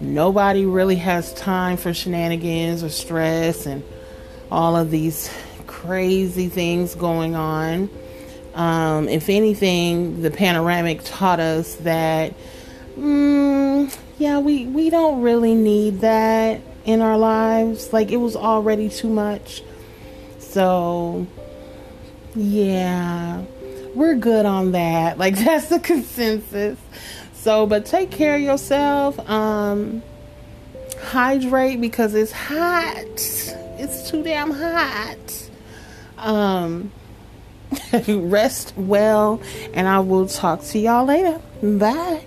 nobody 0.00 0.64
really 0.64 0.96
has 0.96 1.32
time 1.34 1.76
for 1.76 1.92
shenanigans 1.92 2.82
or 2.82 2.88
stress 2.88 3.66
and 3.66 3.82
all 4.50 4.76
of 4.76 4.90
these 4.90 5.30
crazy 5.66 6.48
things 6.48 6.94
going 6.94 7.34
on. 7.34 7.90
Um, 8.54 9.08
if 9.08 9.28
anything, 9.28 10.22
the 10.22 10.30
panoramic 10.30 11.00
taught 11.04 11.40
us 11.40 11.74
that, 11.76 12.34
mm, 12.96 13.96
yeah, 14.18 14.38
we, 14.38 14.66
we 14.66 14.90
don't 14.90 15.22
really 15.22 15.54
need 15.54 16.00
that 16.00 16.60
in 16.84 17.00
our 17.00 17.16
lives. 17.16 17.92
Like, 17.92 18.10
it 18.10 18.18
was 18.18 18.36
already 18.36 18.88
too 18.90 19.08
much. 19.08 19.62
So, 20.38 21.26
yeah, 22.34 23.42
we're 23.94 24.14
good 24.14 24.46
on 24.46 24.72
that. 24.72 25.18
Like, 25.22 25.36
that's 25.36 25.68
the 25.68 25.78
consensus. 25.78 26.78
So, 27.34 27.66
but 27.66 27.86
take 27.86 28.10
care 28.10 28.36
of 28.36 28.40
yourself. 28.40 29.18
Um, 29.28 30.02
hydrate 31.00 31.80
because 31.80 32.14
it's 32.14 32.32
hot. 32.32 33.04
It's 33.78 34.10
too 34.10 34.22
damn 34.22 34.50
hot. 34.50 35.50
Um, 36.18 36.92
rest 38.08 38.74
well, 38.76 39.40
and 39.74 39.88
I 39.88 40.00
will 40.00 40.26
talk 40.26 40.62
to 40.64 40.78
y'all 40.78 41.04
later. 41.04 41.40
Bye. 41.62 42.26